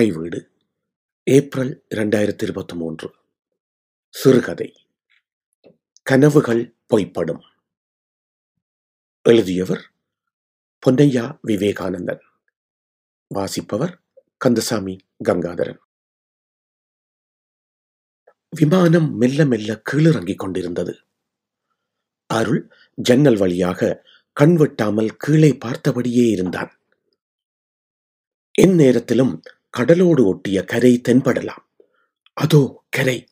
தாய் 0.00 0.10
வீடு 0.10 0.50
ஏப்ரல் 1.22 1.84
இரண்டாயிரத்தி 1.90 2.42
இருபத்தி 2.42 2.74
மூன்று 2.74 3.14
சிறுகதை. 4.08 4.86
கனவுகள் 6.02 6.76
பொய்ப்படும். 6.86 7.40
எழுதியவர் 9.22 9.90
பொன்னையா 10.86 11.38
விவேகானந்தன். 11.46 12.20
வாசிப்பவர் 13.28 14.00
கந்தசாமி 14.36 14.98
கங்காதரன். 15.24 15.78
விமானம் 18.48 19.16
மெல்ல 19.16 19.44
மெல்ல 19.44 19.82
கீழிறங்கிக் 19.92 20.38
கொண்டிருந்தது. 20.38 20.98
அருள் 22.26 22.70
ஜன்னல் 22.94 23.36
வழியாக 23.36 24.06
கண் 24.32 24.56
வெட்டாமல் 24.56 25.16
கீழே 25.16 25.50
பார்த்தபடியே 25.50 26.30
இருந்தான். 26.30 26.80
எந்நேரத்திலும் 28.60 29.40
கடலோடு 29.70 30.26
ஒட்டிய 30.26 30.64
கரை 30.64 31.00
தென்படலாம். 31.08 31.64
அதோ 32.32 32.84
கரை 32.90 33.28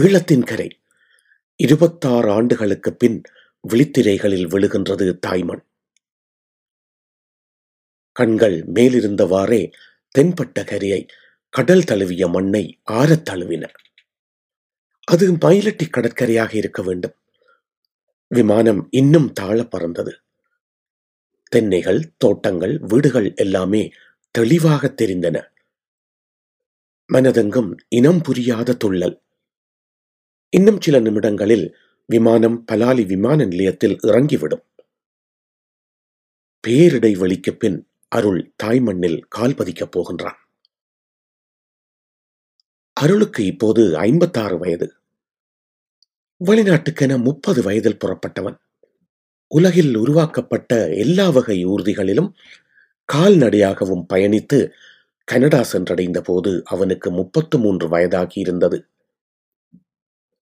ஈழத்தின் 0.00 0.46
கரை. 0.46 0.80
இருபத்தாறு 1.56 2.30
ஆண்டுகளுக்கு 2.30 2.94
பின் 2.94 3.22
விழித்திரைகளில் 3.68 4.46
விழுகின்றது 4.46 5.18
தாய்மண். 5.18 5.62
கண்கள் 8.12 8.64
மேலிருந்தவாறே 8.64 9.72
தென்பட்ட 10.18 10.64
கரையை 10.66 11.06
கடல் 11.48 11.84
தழுவிய 11.84 12.28
மண்ணை 12.28 12.80
ஆறத் 12.90 13.28
தழுவின 13.30 13.68
அது 15.04 15.32
மயிலட்டி 15.32 15.88
கடற்கரையாக 15.90 16.56
இருக்க 16.56 16.82
வேண்டும். 16.82 17.14
விமானம் 18.28 18.88
இன்னும் 18.90 19.32
தாழ 19.32 19.64
பறந்தது. 19.64 20.12
தென்னைகள் 21.56 22.14
தோட்டங்கள் 22.16 22.78
வீடுகள் 22.78 23.32
எல்லாமே 23.34 23.90
தெளிவாக 24.30 24.94
தெரிந்தன. 25.02 25.52
மனதெங்கும் 27.12 27.76
இனம் 27.88 28.20
புரியாத 28.20 28.76
துள்ளல். 28.84 29.22
இன்னும் 30.48 30.80
சில 30.80 31.00
நிமிடங்களில் 31.00 31.76
விமானம் 32.06 32.64
பலாலி 32.72 33.06
விமான 33.06 33.44
நிலையத்தில் 33.44 33.98
இறங்கிவிடும். 34.00 34.64
பேரிடைவெளிக்கு 36.66 37.50
பின் 37.50 37.88
அருள் 38.08 38.54
தாய்மண்ணில் 38.62 39.22
கால் 39.28 39.50
பதிக்கப் 39.50 39.98
போகின்றான். 39.98 40.34
அருளுக்கு 42.92 43.44
இப்போது 43.44 43.96
ஐம்பத்தாறு 43.96 44.58
வயது. 44.58 44.94
வெளிநாட்டுக்கென 46.44 47.22
முப்பது 47.22 47.62
வயதில் 47.62 47.96
புறப்பட்டவன். 48.04 48.58
உலகில் 49.46 49.94
உருவாக்கப்பட்ட 49.94 50.88
எல்லா 50.88 51.30
வகை 51.30 51.66
ஊர்திகளிலும் 51.66 52.32
கால்நடையாகவும் 53.12 54.04
பயணித்து 54.14 54.70
கனடா 55.28 55.60
சென்றடைந்த 55.72 56.18
போது 56.20 56.50
அவனுக்கு 56.64 57.08
முப்பத்து 57.10 57.58
மூன்று 57.58 57.86
வயதாகி 57.88 58.38
இருந்தது. 58.40 58.78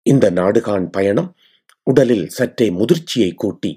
இந்த 0.06 0.27
நாடுகான் 0.31 0.87
பயணம் 0.91 1.31
உடலில் 1.87 2.27
சற்றே 2.29 2.67
முதிர்ச்சியை 2.70 3.31
கூட்டி 3.34 3.73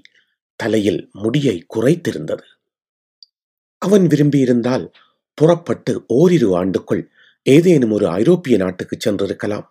தலையில் 0.60 1.02
முடியை 1.12 1.58
குறைத்திருந்தது. 1.76 2.46
அவன் 3.82 4.06
விரும்பியிருந்தால் 4.08 4.86
புறப்பட்டு 5.38 5.94
ஓரிரு 6.08 6.50
ஆண்டுக்குள் 6.58 7.04
ஏதேனும் 7.46 7.92
ஒரு 7.92 8.06
ஐரோப்பிய 8.10 8.58
நாட்டுக்கு 8.58 8.96
சென்றிருக்கலாம். 8.98 9.66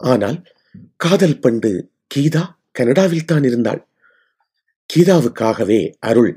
ஆனால் 0.00 0.38
காதல் 0.96 1.40
பண்டு 1.40 1.70
கீதா 2.14 2.44
கனடாவில் 2.72 3.24
தான் 3.24 3.44
இருந்தாள். 3.44 3.82
கீதாவுக்காகவே 4.90 5.80
அருள் 5.98 6.32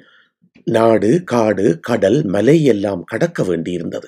நாடு 0.63 1.23
காடு 1.23 1.79
கடல் 1.79 2.23
மலை 2.23 2.63
எல்லாம் 2.63 3.03
கடக்க 3.03 3.43
வேண்டியிருந்தது. 3.43 4.05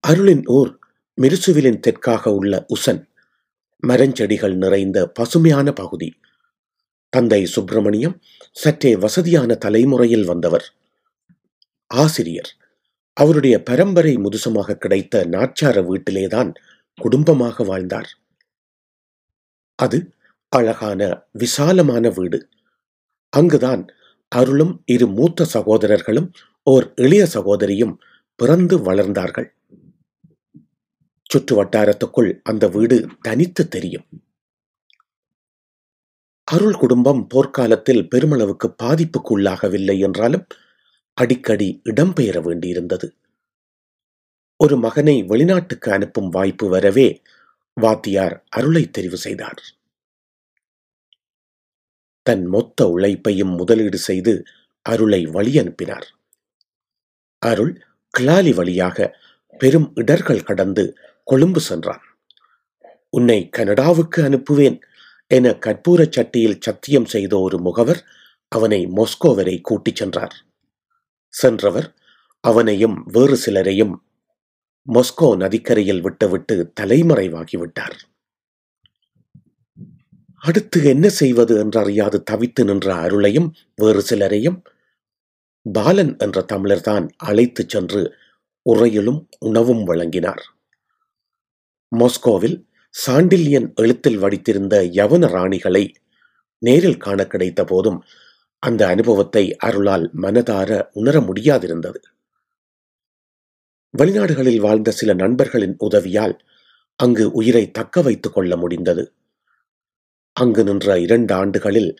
அருளின் 0.00 0.42
ஊர் 0.46 0.78
மிருசுவிலின் 1.22 1.80
தெற்காக 1.80 2.28
உள்ள 2.28 2.66
உசன் 2.68 3.08
மரஞ்செடிகள் 3.86 4.54
நிறைந்த 4.54 5.08
பசுமையான 5.08 5.72
பகுதி. 5.72 6.14
தந்தை 7.08 7.46
சுப்பிரமணியம் 7.46 8.20
சற்றே 8.52 8.96
வசதியான 8.96 9.54
தலைமுறையில் 9.54 10.24
வந்தவர். 10.24 10.74
ஆசிரியர். 11.86 12.56
அவருடைய 13.12 13.62
பரம்பரை 13.62 14.16
முதுசமாக 14.16 14.74
கிடைத்த 14.74 15.26
நாச்சார 15.26 15.82
வீட்டிலேதான் 15.82 16.54
குடும்பமாக 16.94 17.64
வாழ்ந்தார். 17.64 18.18
அது 19.74 20.12
அழகான 20.48 21.22
விசாலமான 21.32 22.08
வீடு. 22.08 22.48
அங்குதான் 23.28 23.86
அருளும் 24.28 24.82
இரு 24.86 25.06
மூத்த 25.06 25.44
சகோதரர்களும் 25.44 26.30
ஓர் 26.62 26.92
எளிய 26.94 27.26
சகோதரியும் 27.26 27.98
பிறந்து 28.34 28.78
வளர்ந்தார்கள். 28.78 29.48
சுற்று 31.30 31.64
வட்டாரத்துக்குள் 31.64 32.40
அந்த 32.42 32.68
வீடு 32.68 33.08
தனித்து 33.20 33.68
தெரியும். 33.68 34.06
அருள் 36.44 36.74
குடும்பம் 36.74 37.26
போர்க்காலத்தில் 37.34 38.08
பெருமளவுக்கு 38.10 38.74
பாதிப்புக்கு 38.82 39.38
உள்ளாகவில்லை 39.38 39.98
என்றாலும் 39.98 40.46
அடிக்கடி 41.12 41.80
இடம்பெயர 41.84 42.40
வேண்டியிருந்தது. 42.42 43.08
ஒரு 44.56 44.76
மகனை 44.76 45.22
வெளிநாட்டுக்கு 45.22 45.92
அனுப்பும் 45.92 46.28
வாய்ப்பு 46.28 46.68
வரவே 46.68 47.22
வாத்தியார் 47.72 48.44
அருளை 48.48 48.90
தெரிவு 48.98 49.14
செய்தார். 49.14 49.75
தன் 52.26 52.44
மொத்த 52.46 52.88
உழைப்பையும் 52.88 53.52
முதலீடு 53.54 53.98
செய்து 53.98 54.32
அருளை 54.86 55.20
வழி 55.26 55.52
அனுப்பினார். 55.58 56.06
அருள் 57.42 57.72
கிளாலி 58.14 58.52
வழியாக 58.54 58.98
பெரும் 59.60 59.88
இடர்கள் 59.94 60.46
கடந்து 60.48 60.84
கொழும்பு 61.26 61.60
சென்றான். 61.60 62.04
உன்னை 63.10 63.38
கனடாவுக்கு 63.58 64.18
அனுப்புவேன் 64.22 64.78
என 65.30 65.46
கற்பூர 65.66 66.00
சட்டியில் 66.16 66.60
சத்தியம் 66.60 67.04
செய்த 67.04 67.32
ஒரு 67.38 67.58
முகவர் 67.58 68.00
அவனை 68.52 68.80
மொஸ்கோ 68.96 69.30
வரை 69.34 69.56
கூட்டிச் 69.60 69.96
சென்றார். 69.96 70.34
சென்றவர் 71.34 71.88
அவனையும் 72.44 72.96
வேறு 73.06 73.36
சிலரையும் 73.44 73.94
மொஸ்கோ 74.86 75.28
நதிக்கரையில் 75.36 76.00
விட்டுவிட்டு 76.00 76.56
தலைமறைவாகிவிட்டார் 76.80 77.96
அடுத்து 80.46 80.84
என்ன 80.84 81.08
செய்வது 81.08 81.54
என்றறியாது 81.64 82.22
தவித்து 82.30 82.64
நின்ற 82.64 82.94
அருளையும் 82.94 83.48
வேறு 83.76 84.02
சிலரையும் 84.10 84.58
பாலன் 85.66 86.16
என்ற 86.16 86.44
தமிழர்தான் 86.52 87.06
அழைத்துச் 87.16 87.68
சென்று 87.68 88.02
உரையிலும் 88.62 89.28
உணவும் 89.38 89.84
வழங்கினார். 89.86 90.42
மாஸ்கோவில் 91.92 92.56
சாண்டில்யன் 92.94 93.68
எழுத்தில் 93.74 94.18
வடித்திருந்த 94.18 94.74
யவன 94.92 95.26
ராணிகளை 95.26 95.84
நேரில் 96.62 96.96
காண 96.96 97.26
கிடைத்த 97.26 97.64
போதும் 97.64 97.98
அந்த 98.62 98.82
அனுபவத்தை 98.86 99.44
அருளால் 99.56 100.10
மனதார 100.14 100.70
உணர 100.92 101.20
முடியாதிருந்தது. 101.20 102.00
வெளிநாடுகளில் 103.94 104.60
வாழ்ந்த 104.60 104.90
சில 104.90 105.12
நண்பர்களின் 105.14 105.76
உதவியால் 105.78 106.34
அங்கு 106.96 107.24
உயிரை 107.30 107.70
தக்க 107.70 108.02
வைத்துக் 108.02 108.34
கொள்ள 108.34 108.56
முடிந்தது. 108.56 109.12
அங்கு 110.36 110.62
நின்ற 110.64 110.98
இரண்டு 110.98 111.34
ஆண்டுகளில் 111.34 111.90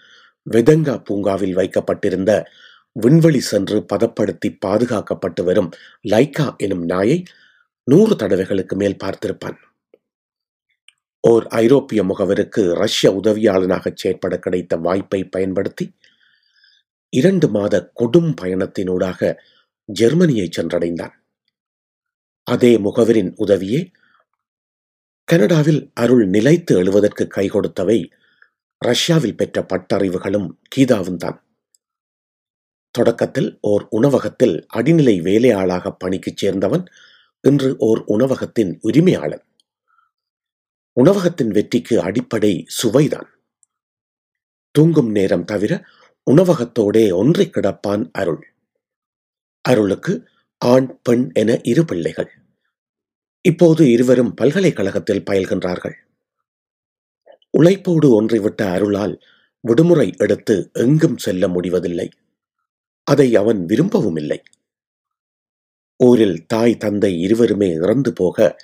வெதங்கா 0.46 0.94
பூங்காவில் 1.04 1.54
வைக்கப்பட்டிருந்த 1.54 2.32
விண்வெளி 2.96 3.40
சென்று 3.40 3.78
பதப்படுத்தி 3.92 4.48
பாதுகாக்கப்பட்டு 4.66 5.42
வரும் 5.44 5.70
லைக்கா 6.08 6.46
எனும் 6.56 6.84
நாயை 6.84 7.18
நூறு 7.88 8.14
தடவைகளுக்கு 8.16 8.74
மேல் 8.76 9.00
பார்த்திருப்பான். 9.04 9.58
ஓர் 11.24 11.46
ஐரோப்பிய 11.46 12.00
முகவருக்கு 12.04 12.62
ரஷ்ய 12.74 13.08
உதவியாளனாக 13.20 13.92
செயற்பட 13.94 14.34
கிடைத்த 14.38 14.76
வாய்ப்பை 14.76 15.20
பயன்படுத்தி 15.24 15.86
இரண்டு 17.12 17.48
மாத 17.48 17.74
கொடும் 18.00 18.30
பயணத்தினூடாக 18.40 19.20
ஜெர்மனியை 19.88 20.48
சென்றடைந்தான். 20.56 21.14
அதே 22.46 22.72
முகவரின் 22.76 23.30
உதவியே 23.36 23.80
கனடாவில் 25.28 25.80
அருள் 25.94 26.26
நிலைத்து 26.26 26.72
எழுவதற்கு 26.76 27.24
கை 27.26 27.46
கொடுத்தவை 27.50 27.98
ரஷ்யாவில் 28.78 29.36
பெற்ற 29.36 29.66
பட்டறிவுகளும் 29.68 30.48
கீதாவும் 30.76 31.16
தான். 31.16 31.44
தொடக்கத்தில் 32.90 33.58
ஓர் 33.60 33.86
உணவகத்தில் 33.90 34.66
அடிநிலை 34.74 35.22
வேலையாளாக 35.22 35.94
பணிக்கு 35.98 36.34
சேர்ந்தவன் 36.42 36.84
இன்று 37.40 37.76
ஓர் 37.78 38.02
உணவகத்தின் 38.06 38.78
உரிமையாளன். 38.82 39.44
உணவகத்தின் 40.92 41.48
வெற்றிக்கு 41.48 42.00
அடிப்படை 42.00 42.64
சுவைதான். 42.66 43.28
தூங்கும் 44.70 45.10
நேரம் 45.10 45.44
தவிர 45.44 45.84
உணவகத்தோடே 46.30 47.12
ஒன்றை 47.12 47.50
கிடப்பான் 47.50 48.08
அருள். 48.12 48.54
அருளுக்கு 49.68 50.28
ஆண் 50.58 51.00
பெண் 51.02 51.30
என 51.34 51.60
இரு 51.62 51.84
பிள்ளைகள். 51.84 52.30
இப்போது 53.40 53.90
இருவரும் 53.90 54.34
பல்கலைக்கழகத்தில் 54.34 55.22
பயில்கின்றார்கள். 55.30 55.96
உழைப்போடு 57.54 58.22
ஒன்றிவிட்ட 58.22 58.62
அருளால் 58.72 59.22
விடுமுறை 59.60 60.14
எடுத்து 60.18 60.70
எங்கும் 60.72 61.18
செல்ல 61.18 61.48
முடிவதில்லை. 61.48 62.08
அதை 63.02 63.36
அவன் 63.36 63.66
விரும்பவும் 63.66 64.16
இல்லை 64.16 64.42
ஊரில் 66.00 66.46
தாய் 66.46 66.76
தந்தை 66.76 67.20
இருவருமே 67.20 67.68
இறந்து 67.72 68.12
போக 68.12 68.56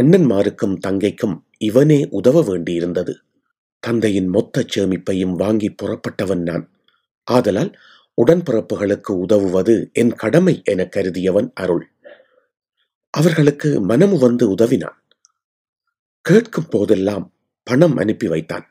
அண்ணன்மாருக்கும் 0.00 0.76
தங்கைக்கும் 0.86 1.36
இவனே 1.58 2.06
உதவ 2.10 2.42
வேண்டியிருந்தது. 2.42 3.14
தந்தையின் 3.80 4.28
மொத்த 4.28 4.64
சேமிப்பையும் 4.76 5.34
வாங்கி 5.34 5.74
புறப்பட்டவன் 5.82 6.42
நான். 6.42 6.64
ஆதலால் 7.24 7.72
உடன்பிறப்புகளுக்கு 8.26 9.12
உதவுவது 9.12 9.90
என் 9.92 10.14
கடமை 10.14 10.62
என 10.64 10.88
கருதியவன் 10.96 11.50
அருள். 11.54 11.84
அவர்களுக்கு 13.14 13.80
மனமு 13.80 14.18
வந்து 14.18 14.44
உதவினான். 14.50 14.98
கேட்கும் 16.24 16.70
போதெல்லாம் 16.70 17.26
பணம் 17.68 17.96
அனுப்பி 17.96 18.26
வைத்தான். 18.28 18.66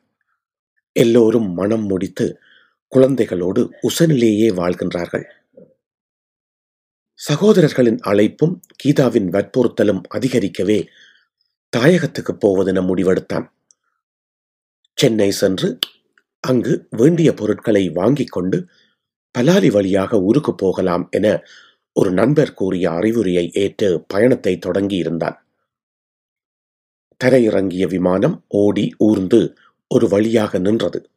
எல்லோரும் 0.96 1.50
மனம் 1.54 1.86
முடித்து 1.86 2.26
குழந்தைகளோடு 2.92 3.62
உசனிலேயே 3.88 4.50
வாழ்கின்றார்கள். 4.60 5.26
சகோதரர்களின் 7.20 8.00
அழைப்பும் 8.08 8.56
கீதாவின் 8.84 9.30
வற்புறுத்தலும் 9.30 10.02
அதிகரிக்கவே 10.18 10.80
தாயகத்துக்கு 11.74 12.34
போவதென 12.46 12.82
முடிவெடுத்தான். 12.82 13.48
சென்னை 14.98 15.30
சென்று 15.32 15.70
அங்கு 16.44 16.74
வேண்டிய 16.98 17.30
பொருட்களை 17.34 17.84
வாங்கிக் 17.90 18.32
கொண்டு 18.32 18.58
பலாலி 19.36 19.70
வழியாக 19.72 20.20
ஊருக்கு 20.22 20.54
போகலாம் 20.56 21.06
என 21.12 21.28
ஒரு 21.96 22.10
நண்பர் 22.12 22.54
கூறிய 22.54 22.86
அறிவுரையை 22.92 23.46
ஏற்று 23.54 23.90
பயணத்தை 24.08 24.54
தொடங்கி 24.58 24.96
இருந்தான் 24.96 25.38
தரையிறங்கிய 27.24 27.88
விமானம் 27.88 28.46
ஓடி 28.48 28.96
ஊர்ந்து 28.98 29.58
ஒரு 29.88 30.10
வழியாக 30.10 30.58
நின்றது. 30.58 31.10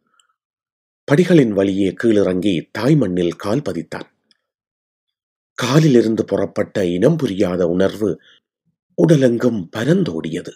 படிகளின் 1.13 1.49
வழியே 1.49 1.95
கீழிறங்கி 2.03 2.69
தாய் 2.73 2.97
மண்ணில் 2.97 3.37
கால் 3.37 3.61
பதித்தான். 3.61 4.09
காலிலிருந்து 5.55 6.25
புறப்பட்ட 6.25 6.87
இனம் 6.87 7.17
புரியாத 7.17 7.69
உணர்வு 7.69 8.21
உடலெங்கும் 9.03 9.69
பரந்தோடியது. 9.77 10.53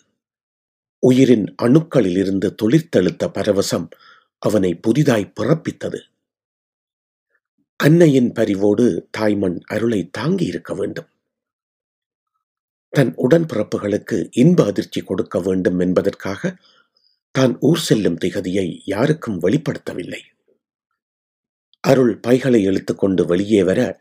உயிரின் 0.99 1.55
அணுக்களிலிருந்து 1.62 2.55
தொழிற்தெழுத்த 2.62 3.29
பரவசம் 3.29 3.88
அவனை 4.38 4.75
புதிதாய் 4.75 5.32
பிறப்பித்தது. 5.40 6.00
அன்னையின் 7.76 8.32
பரிவோடு 8.32 9.08
தாய்மண் 9.11 9.61
அருளை 9.67 10.08
தாங்கி 10.11 10.44
இருக்க 10.44 10.75
வேண்டும். 10.75 11.08
தன் 12.94 13.14
உடன்பிறப்புகளுக்கு 13.14 14.29
இன்ப 14.32 14.64
அதிர்ச்சி 14.64 15.00
கொடுக்க 15.00 15.41
வேண்டும் 15.41 15.79
என்பதற்காக 15.79 16.56
தான் 17.31 17.56
ஊர் 17.61 17.79
செல்லும் 17.79 18.19
திகதியை 18.25 18.81
யாருக்கும் 18.85 19.41
வெளிப்படுத்தவில்லை. 19.41 20.20
அருள் 21.81 22.19
பைகளை 22.19 22.67
இழுத்துக்கொண்டு 22.69 23.26
வெளியே 23.26 23.62
வர 23.62 24.00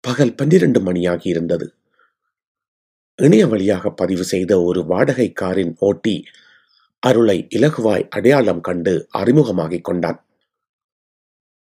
பகல் 0.00 0.34
பன்னிரண்டு 0.34 0.80
மணியாகி 0.80 1.28
இருந்தது. 1.28 1.74
இணைய 3.16 3.46
வழியாக 3.46 3.90
பதிவு 3.90 4.24
செய்த 4.24 4.62
ஒரு 4.62 4.86
வாடகை 4.86 5.32
காரின் 5.32 5.76
ஓட்டி 5.78 6.24
அருளை 6.98 7.46
இலகுவாய் 7.54 8.08
அடையாளம் 8.08 8.60
கண்டு 8.60 9.08
அறிமுகமாகிக் 9.18 9.84
கொண்டான். 9.84 10.26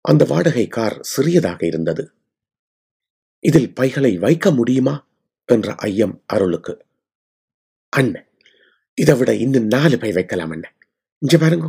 அந்த 0.00 0.24
வாடகை 0.24 0.68
கார் 0.68 0.98
சிறியதாக 1.00 1.66
இருந்தது. 1.66 2.12
இதில் 3.44 3.74
பைகளை 3.74 4.18
வைக்க 4.18 4.50
முடியுமா? 4.50 5.08
என்ற 5.50 5.74
ஐயம் 5.74 6.22
அருளுக்கு. 6.26 6.86
அண்ணன் 7.88 8.28
இதை 8.94 9.14
விட 9.16 9.34
இன்னும் 9.34 9.66
நாலு 9.66 9.98
பை 9.98 10.12
வைக்கலாம் 10.12 10.50
அண்ணன். 10.50 10.76
இங்கே 11.18 11.36
பாருங்க 11.36 11.68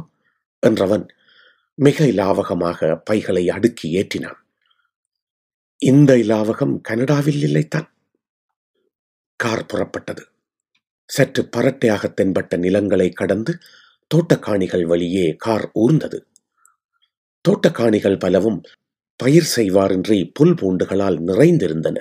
என்றவன் 0.68 1.06
மிக 1.74 2.06
இலாவகமாக 2.06 3.02
பைகளை 3.06 3.50
அடுக்கி 3.50 3.88
ஏற்றினான். 3.96 4.40
இந்த 5.78 6.18
இலாவகம் 6.18 6.82
கனடாவில் 6.82 7.42
இல்லைத்தான். 7.44 7.88
கார் 9.36 9.66
புறப்பட்டது. 9.66 10.24
சற்று 11.06 11.50
பரட்டையாக 11.58 12.14
தென்பட்ட 12.22 12.58
நிலங்களை 12.58 13.10
கடந்து 13.10 13.58
தோட்டக்காணிகள் 14.08 14.86
வழியே 14.86 15.36
கார் 15.38 15.72
ஊர்ந்தது. 15.76 16.20
தோட்டக்காணிகள் 17.50 18.20
பலவும் 18.20 18.62
பயிர் 19.16 19.50
செய்வாரின்றி 19.56 20.30
புல் 20.34 20.54
பூண்டுகளால் 20.54 21.18
நிறைந்திருந்தன. 21.20 21.98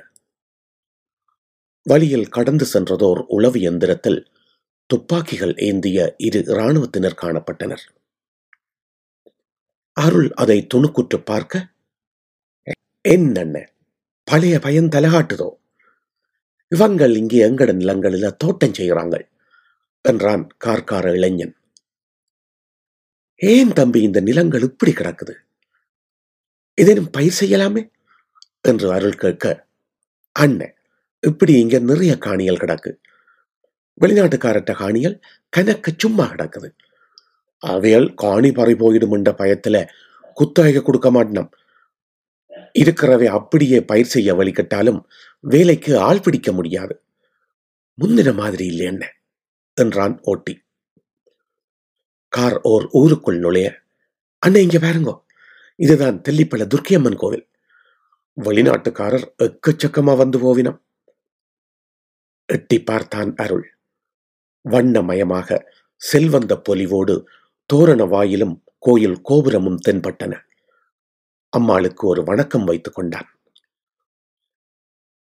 வழியில் 1.90 2.28
கடந்து 2.28 2.64
சென்றதோர் 2.64 3.20
உளவு 3.28 3.58
எந்திரத்தில் 3.60 4.20
துப்பாக்கிகள் 4.90 5.54
ஏந்திய 5.58 5.98
இரு 6.18 6.40
இராணுவத்தினர் 6.46 7.20
காணப்பட்டனர். 7.22 7.84
அருள் 9.96 10.28
அதை 10.32 10.66
துணுக்குற்று 10.74 11.18
பார்க்க 11.24 11.68
என்னென்ன 13.04 13.56
பழைய 14.28 14.54
பயன் 14.58 14.88
தலகாட்டுதோ? 14.88 15.48
இவங்கள் 16.72 17.14
இங்கே 17.16 17.38
எங்கட 17.48 17.70
நிலங்களில 17.72 18.28
தோட்டம் 18.36 18.76
செய்கிறாங்க 18.78 19.16
என்றான் 20.04 20.44
கார்கார 20.64 21.06
இளைஞன். 21.14 21.54
ஏன் 23.40 23.72
தம்பி 23.72 24.00
இந்த 24.02 24.20
நிலங்கள் 24.20 24.62
இப்படி 24.62 24.92
கிடக்குது? 24.92 25.34
இதனும் 26.78 27.10
பயிர் 27.10 27.38
செய்யலாமே? 27.40 27.82
என்று 28.62 28.88
அருள் 28.92 29.20
கேட்க 29.22 29.46
அண்ணன் 30.36 30.76
இப்படி 31.20 31.52
இங்க 31.52 31.78
நிறைய 31.78 32.18
காணிகள் 32.18 32.56
கிடக்கு. 32.56 32.96
வெளிநாட்டுக்காரட்ட 34.00 34.72
காணிகள் 34.72 35.20
கணக்கு 35.48 35.94
சும்மா 35.96 36.24
கிடக்குது. 36.24 36.70
அவையால் 37.66 38.14
காணி 38.14 38.52
பறி 38.52 38.72
போயிடும் 38.72 39.10
என்ற 39.10 39.32
பயத்துல 39.32 39.88
குத்தகைக்கு 40.34 40.82
கொடுக்க 40.82 41.10
மாட்டினம் 41.10 41.50
இருக்கிறவை 42.72 43.26
அப்படியே 43.26 43.84
பயிர் 43.84 44.06
செய்ய 44.06 44.34
வழிகட்டாலும் 44.34 45.04
வேலைக்கு 45.40 45.98
ஆள் 45.98 46.20
பிடிக்க 46.20 46.52
முடியாது. 46.52 47.02
முந்தின 48.02 48.34
மாதிரி 48.34 48.66
இல்லை 48.66 48.86
என்ன? 48.86 49.14
என்றான் 49.74 50.18
ஓட்டி. 50.22 50.62
கார் 52.28 52.60
ஓர் 52.60 52.88
ஊருக்குள் 52.90 53.38
நுழைய 53.38 53.78
அண்ணன் 54.38 54.62
இங்க 54.62 54.78
பாருங்கோ. 54.78 55.22
இதுதான் 55.76 56.20
தெல்லிப்பள 56.28 56.66
துர்க்கியம்மன் 56.74 57.16
கோவில். 57.16 57.48
வெளிநாட்டுக்காரர் 58.40 59.34
எக்கச்சக்கமா 59.38 60.16
வந்து 60.16 60.38
போவினம் 60.38 60.84
எட்டி 62.50 62.82
பார்த்தான் 62.82 63.34
அருள். 63.36 63.66
வண்ணமயமாக 64.64 65.58
செல்வந்த 66.00 66.54
பொலிவோடு 66.68 67.14
தோரண 67.70 68.04
வாயிலும் 68.04 68.54
கோயில் 68.78 69.18
கோபுரமும் 69.22 69.80
தென்பட்டன. 69.88 70.34
அம்மாளுக்கு 71.48 72.06
ஒரு 72.06 72.22
வணக்கம் 72.24 72.64
வைத்துக் 72.64 72.94
கொண்டான். 72.94 73.28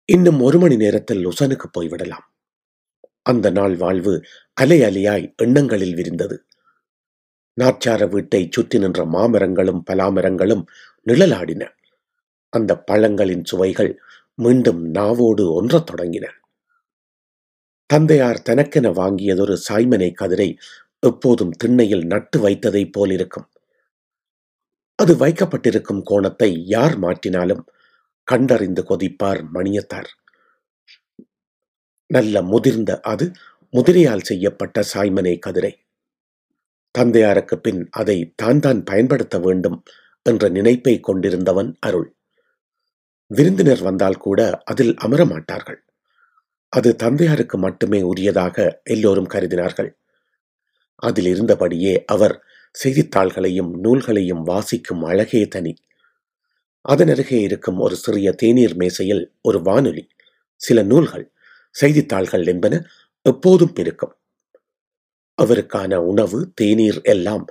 இன்னும் 0.05 0.41
ஒரு 0.41 0.59
மணி 0.59 0.77
நேரத்தில் 0.77 1.27
லுசனுக்கு 1.27 1.69
போய்விடலாம் 1.79 2.27
அந்த 3.23 3.51
நாள் 3.51 3.77
வாழ்வு 3.77 4.15
அலை 4.53 4.79
அலையாய் 4.81 5.37
எண்ணங்களில் 5.37 5.95
விரிந்தது. 5.95 6.37
நாச்சார 7.61 8.09
வீட்டை 8.09 8.49
சுற்றி 8.51 8.79
நின்ற 8.79 9.05
மாமரங்களும் 9.05 9.83
பலாமரங்களும் 9.91 10.65
நிழலாடின. 11.07 11.63
அந்த 12.53 12.85
பழங்களின் 12.91 13.45
சுவைகள் 13.45 13.93
மீண்டும் 14.35 14.81
நாவோடு 14.95 15.45
ஒன்றத் 15.53 15.91
தொடங்கின. 15.91 16.27
தந்தையார் 17.95 18.41
தனக்கென 18.43 18.87
வாங்கியதொரு 18.91 19.55
சாய்மனை 19.67 20.09
கதிரை 20.21 20.49
எப்போதும் 21.03 21.51
திண்ணையில் 21.51 22.05
நட்டு 22.07 22.39
வைத்ததைப் 22.39 22.93
போலிருக்கும். 22.93 23.47
அது 24.99 25.13
வைக்கப்பட்டிருக்கும் 25.17 26.03
கோணத்தை 26.03 26.49
யார் 26.67 26.97
மாற்றினாலும் 26.99 27.63
கண்டறிந்து 28.29 28.83
கொதிப்பார் 28.83 29.41
மணியத்தார். 29.55 30.11
நல்ல 32.11 32.43
முதிர்ந்த 32.43 33.01
அது 33.03 33.27
முதிரையால் 33.75 34.27
செய்யப்பட்ட 34.27 34.85
சாய்மனை 34.95 35.37
கதிரை. 35.39 35.73
தந்தையாருக்கு 36.95 37.57
பின் 37.59 37.81
அதை 37.91 38.19
தான் 38.37 38.61
தான் 38.61 38.83
பயன்படுத்த 38.85 39.39
வேண்டும் 39.39 39.79
என்ற 40.27 40.49
நினைப்பை 40.49 41.01
கொண்டிருந்தவன் 41.01 41.71
அருள். 41.81 42.09
விருந்தினர் 43.31 43.83
வந்தால் 43.83 44.19
கூட 44.19 44.41
அதில் 44.65 44.95
அமர 44.97 45.25
மாட்டார்கள் 45.25 45.81
அது 46.77 46.91
தந்தையாருக்கு 46.97 47.59
மட்டுமே 47.59 48.01
உரியதாக 48.03 48.57
எல்லோரும் 48.85 49.29
கருதினார்கள். 49.29 49.91
அதில் 50.95 51.29
இருந்தபடியே 51.33 51.95
அவர் 52.05 52.35
செய்தித்தாள்களையும் 52.85 53.71
நூல்களையும் 53.81 54.43
வாசிக்கும் 54.43 55.03
அழகே 55.03 55.43
தனி. 55.49 55.75
அதனருகே 56.89 57.39
இருக்கும் 57.41 57.79
ஒரு 57.79 57.97
சிறிய 57.97 58.33
தேநீர் 58.33 58.77
மேசையில் 58.77 59.23
ஒரு 59.43 59.63
வானொலி 59.63 60.05
சில 60.61 60.83
நூல்கள் 60.83 61.33
செய்தித்தாள்கள் 61.71 62.47
என்பன 62.47 62.75
எப்போதும் 63.23 63.75
இருக்கும். 63.77 64.15
அவருக்கான 65.43 65.95
உணவு 65.95 66.53
தேநீர் 66.55 67.01
எல்லாம் 67.03 67.45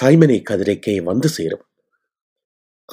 சைமனை 0.00 0.38
கதிரைக்கே 0.50 0.96
வந்து 1.02 1.28
சேரும். 1.28 1.64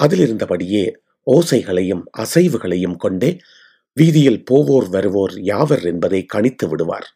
அதிலிருந்தபடியே 0.00 0.84
ஓசைகளையும் 1.26 2.04
அசைவுகளையும் 2.18 2.96
கொண்டே 2.96 3.30
வீதியில் 4.00 4.44
போவோர் 4.50 4.88
வருவோர் 4.88 5.30
யாவர் 5.30 5.84
என்பதை 5.84 6.26
கணித்து 6.34 6.68
விடுவார். 6.68 7.08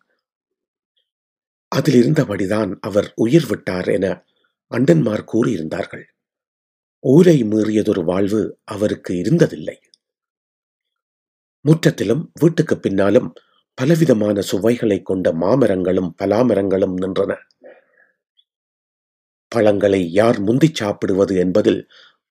அதிலிருந்தபடிதான் 1.76 2.74
அவர் 2.80 3.12
உயிர் 3.16 3.46
விட்டார் 3.46 3.88
என 3.88 4.24
அண்டன்மார் 4.70 5.24
கூறியிருந்தார்கள். 5.32 6.04
ஊரை 7.04 7.44
மீறியதொரு 7.44 8.04
வாழ்வு 8.04 8.58
அவருக்கு 8.64 9.14
இருந்ததில்லை. 9.14 9.76
முற்றத்திலும் 11.60 12.32
வீட்டுக்கு 12.40 12.78
பின்னாலும் 12.78 13.32
பலவிதமான 13.74 14.40
சுவைகளை 14.40 15.02
கொண்ட 15.02 15.32
மாமரங்களும் 15.32 16.14
பலாமரங்களும் 16.22 16.96
நின்றன. 17.00 17.36
பழங்களை 19.48 20.12
யார் 20.12 20.42
முந்திச் 20.42 20.74
சாப்பிடுவது 20.74 21.36
என்பதில் 21.36 21.88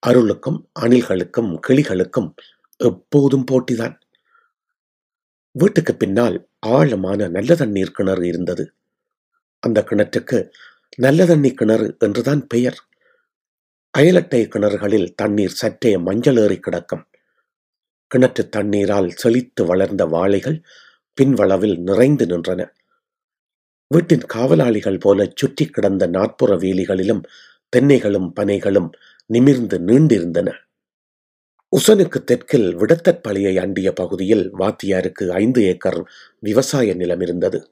அருளுக்கும் 0.07 0.59
அணில்களுக்கும் 0.79 1.59
கிளிகளுக்கும் 1.67 2.33
எப்போதும் 2.77 3.43
போட்டிதான். 3.51 3.99
வீட்டுக்கு 5.59 5.93
பின்னால் 5.95 6.37
ஆழமான 6.67 7.27
நல்ல 7.27 7.55
தண்ணீர் 7.55 7.91
கிணறு 7.91 8.23
இருந்தது. 8.27 8.63
அந்த 9.63 9.79
கிணற்றுக்கு 9.89 10.37
நல்ல 10.97 11.25
தண்ணி 11.25 11.51
கிணறு 11.53 11.87
என்றுதான் 11.99 12.43
பெயர். 12.47 12.79
அயலட்டை 13.97 14.41
கிணறுகளில் 14.47 15.07
தண்ணீர் 15.15 15.57
சற்றே 15.61 15.91
மஞ்சள் 15.97 16.37
ஏறி 16.37 16.57
கிடக்கும். 16.59 17.03
கிணற்று 18.11 18.43
தண்ணீரால் 18.49 19.09
செழித்து 19.09 19.65
வளர்ந்த 19.65 20.03
வாழைகள் 20.05 20.57
பின்வளவில் 21.17 21.77
நிறைந்து 21.79 22.25
நின்றன. 22.25 22.61
வீட்டின் 23.91 24.25
காவலாளிகள் 24.33 24.99
போல 24.99 25.27
சுற்றி 25.35 25.65
கிடந்த 25.65 26.03
நாற்புற 26.07 26.51
வேலிகளிலும் 26.63 27.23
தென்னைகளும் 27.73 28.29
பனைகளும் 28.39 28.89
நிமிர்ந்து 29.29 29.77
நீண்டிருந்தன. 29.79 30.49
உசனுக்கு 31.71 32.23
தெற்கில் 32.23 32.77
விடத்தற்பழியை 32.77 33.59
அண்டிய 33.59 33.93
பகுதியில் 33.93 34.51
வாத்தியாருக்கு 34.53 35.27
ஐந்து 35.27 35.63
ஏக்கர் 35.63 36.09
விவசாய 36.39 36.93
நிலம் 36.93 37.21
இருந்தது. 37.21 37.71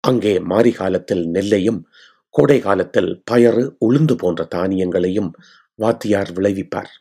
அங்கே 0.00 0.38
மாரி 0.38 0.72
காலத்தில் 0.72 1.28
நெல்லையும் 1.28 1.84
கோடை 2.30 2.60
காலத்தில் 2.60 3.22
பயறு 3.30 3.76
உளுந்து 3.80 4.14
போன்ற 4.14 4.48
தானியங்களையும் 4.54 5.30
வாத்தியார் 5.74 6.32
விளைவிப்பார். 6.32 6.92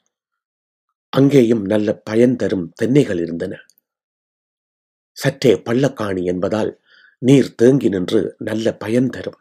அங்கேயும் 1.10 1.66
நல்ல 1.66 1.96
பயன் 1.96 2.36
தரும் 2.36 2.74
தென்னைகள் 2.82 3.20
இருந்தன. 3.20 3.54
சற்றே 5.12 5.54
பள்ளக்காணி 5.54 6.24
என்பதால் 6.24 6.82
நீர் 7.18 7.56
தேங்கி 7.56 7.90
நின்று 7.90 8.36
நல்ல 8.38 8.76
பயன் 8.76 9.10
தரும். 9.10 9.40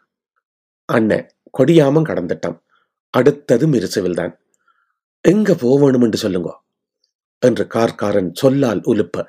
அண்ணன் 0.85 1.29
கொடியாமம் 1.57 2.07
கடந்துட்டான். 2.07 2.59
அடுத்தது 3.09 3.67
மிருசுவில்தான். 3.67 4.33
எங்க 5.27 5.53
போவணும் 5.53 6.01
என்று 6.01 6.17
சொல்லுங்க 6.17 6.61
என்று 7.39 7.67
கார்காரன் 7.73 8.31
சொல்லால் 8.33 8.81
உலுப்ப. 8.81 9.25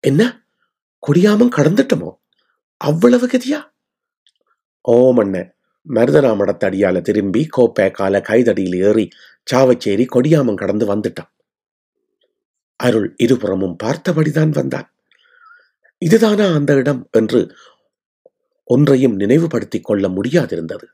என்ன? 0.00 0.48
கொடியாமம் 1.06 1.54
கடந்துட்டோமோ? 1.56 2.16
அவ்வளவு 2.76 3.26
கதியா? 3.26 3.60
ஓமண்ண 4.88 5.52
மருதராமடத்தடியால 5.88 7.00
திரும்பி 7.00 7.46
கோப்பை 7.46 7.90
கால 7.90 8.20
கைதடியில் 8.20 8.76
ஏறி 8.76 9.08
சாவச்சேரி 9.52 10.06
கொடியாமம் 10.12 10.54
கடந்து 10.54 10.94
வந்துட்டான். 10.94 11.30
அருள் 12.76 13.14
இருபுறமும் 13.16 13.76
பார்த்தபடிதான் 13.82 14.48
வந்தான். 14.48 14.94
இதுதானா 15.98 16.54
அந்த 16.54 16.74
இடம் 16.74 17.08
என்று 17.12 17.54
ஒன்றையும் 18.64 19.14
நினைவுபடுத்திக் 19.14 19.84
கொள்ள 19.84 20.08
முடியாதிருந்தது. 20.08 20.84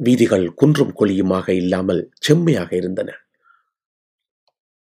வீதிகள் 0.00 0.46
குன்றும் 0.54 0.94
குழியுமாக 0.98 1.48
இல்லாமல் 1.48 2.02
செம்மையாக 2.18 2.76
இருந்தன. 2.76 3.10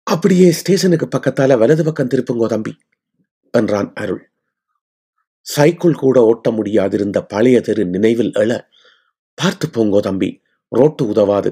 அப்படியே 0.06 0.52
ஸ்டேஷனுக்கு 0.52 1.08
பக்கத்தால 1.08 1.56
வலது 1.58 1.84
பக்கம் 1.84 2.08
திருப்புங்கோ 2.08 2.46
தம்பி 2.46 2.72
என்றான் 3.54 3.90
அருள். 3.94 4.22
சைக்கிள் 5.46 5.94
கூட 5.94 6.18
ஓட்ட 6.22 6.50
முடியாதிருந்த 6.50 7.18
பழைய 7.22 7.60
தெரு 7.60 7.84
நினைவில் 7.84 8.32
எழ 8.32 8.50
பார்த்து 9.34 9.66
போங்கோ 9.68 10.00
தம்பி 10.00 10.30
ரோட்டு 10.72 11.02
உதவாது 11.06 11.50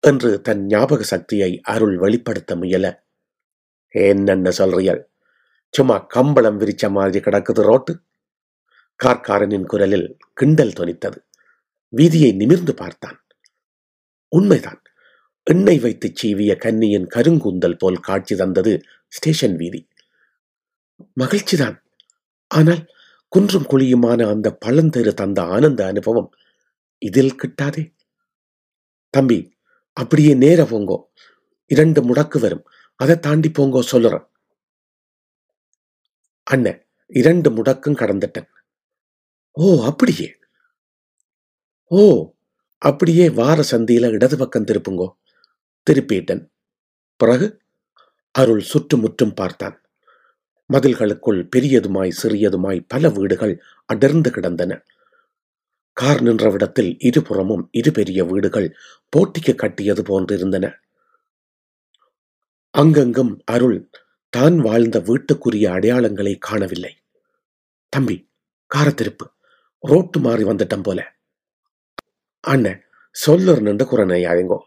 என்று 0.00 0.30
தன் 0.42 0.62
ஞாபக 0.66 1.02
சக்தியை 1.02 1.60
அருள் 1.62 1.96
வெளிப்படுத்த 1.96 2.56
முயல. 2.56 2.86
என்னென்ன 3.88 4.50
சொல்றியல்? 4.50 5.02
சும்மா 5.74 5.98
கம்பளம் 5.98 6.60
விரிச்ச 6.60 6.90
மாதிரி 6.90 7.20
கிடக்குது 7.20 7.62
ரோட்டு? 7.62 7.92
கார்காரனின் 9.00 9.66
குரலில் 9.66 10.08
கிண்டல் 10.32 10.76
தொனித்தது. 10.76 11.18
வீதியை 11.94 12.34
நிமிர்ந்து 12.34 12.74
பார்த்தான். 12.74 13.26
உண்மைதான். 14.28 14.82
எண்ணெய் 15.42 15.78
வைத்து 15.78 16.12
சீவிய 16.14 16.56
கன்னியின் 16.56 17.06
கருங்கூந்தல் 17.06 17.78
போல் 17.78 17.96
காட்சி 17.96 18.36
தந்தது 18.36 18.82
ஸ்டேஷன் 19.08 19.56
வீதி. 19.56 19.88
மகிழ்ச்சிதான். 21.20 21.82
ஆனால் 22.46 22.86
குன்றும் 23.28 23.66
குழியுமான 23.70 24.28
அந்த 24.28 24.58
பழந்தெரு 24.64 25.14
தந்த 25.14 25.42
ஆனந்த 25.42 25.86
அனுபவம் 25.86 26.30
இதில் 26.98 27.36
கிட்டாதே? 27.36 27.94
தம்பி 29.10 29.56
அப்படியே 29.92 30.34
நேர 30.34 30.62
போங்கோ. 30.62 31.02
இரண்டு 31.66 32.00
முடக்கு 32.02 32.40
வரும். 32.40 32.64
அதை 32.96 33.18
தாண்டி 33.18 33.50
போங்கோ 33.58 33.80
சொல்லுறேன் 33.92 34.26
அண்ணன் 36.42 36.86
இரண்டு 37.06 37.50
முடக்கும் 37.50 37.96
கடந்துட்டேன். 37.96 38.48
ஓ 39.52 39.84
அப்படியே. 39.84 40.36
ஓ 41.84 42.32
அப்படியே 42.78 43.30
வார 43.30 43.64
சந்தியில 43.70 44.10
இடது 44.10 44.36
பக்கம் 44.36 44.64
திருப்புங்கோ. 44.64 45.08
திருப்பிட்டேன். 45.90 46.50
பிறகு 47.16 47.60
அருள் 48.30 48.60
சுற்றுமுற்றும் 48.60 49.34
பார்த்தான். 49.34 49.82
மதில்களுக்குள் 50.72 51.48
பெரியதுமாய் 51.56 52.12
சிறியதுமாய் 52.22 52.84
பல 52.88 53.08
வீடுகள் 53.08 53.62
அடர்ந்து 53.86 54.30
கிடந்தன. 54.30 54.84
கார் 55.92 56.22
நின்றவிடத்தில் 56.22 56.96
இருபுறமும் 56.98 57.68
இரு 57.72 57.90
பெரிய 57.90 58.24
வீடுகள் 58.24 58.74
போட்டிக்கு 59.16 59.54
கட்டியது 59.54 60.02
போன்றிருந்தன. 60.02 60.72
அங்கெங்கும் 62.78 63.38
அருள் 63.44 63.90
தான் 64.28 64.56
வாழ்ந்த 64.58 65.00
வீட்டுக்குரிய 65.00 65.66
அடையாளங்களை 65.70 66.36
காணவில்லை. 66.38 66.96
தம்பி 67.88 68.30
காரத்திருப்பு. 68.74 69.26
ரோட்டு 69.78 70.20
மாறி 70.20 70.44
வந்துட்டம் 70.44 70.82
போல 70.82 71.12
அண்ணன் 72.44 72.80
சொல்லர் 73.16 73.60
நின்று 73.60 73.84
குரணையாயுங்கோ 73.90 74.58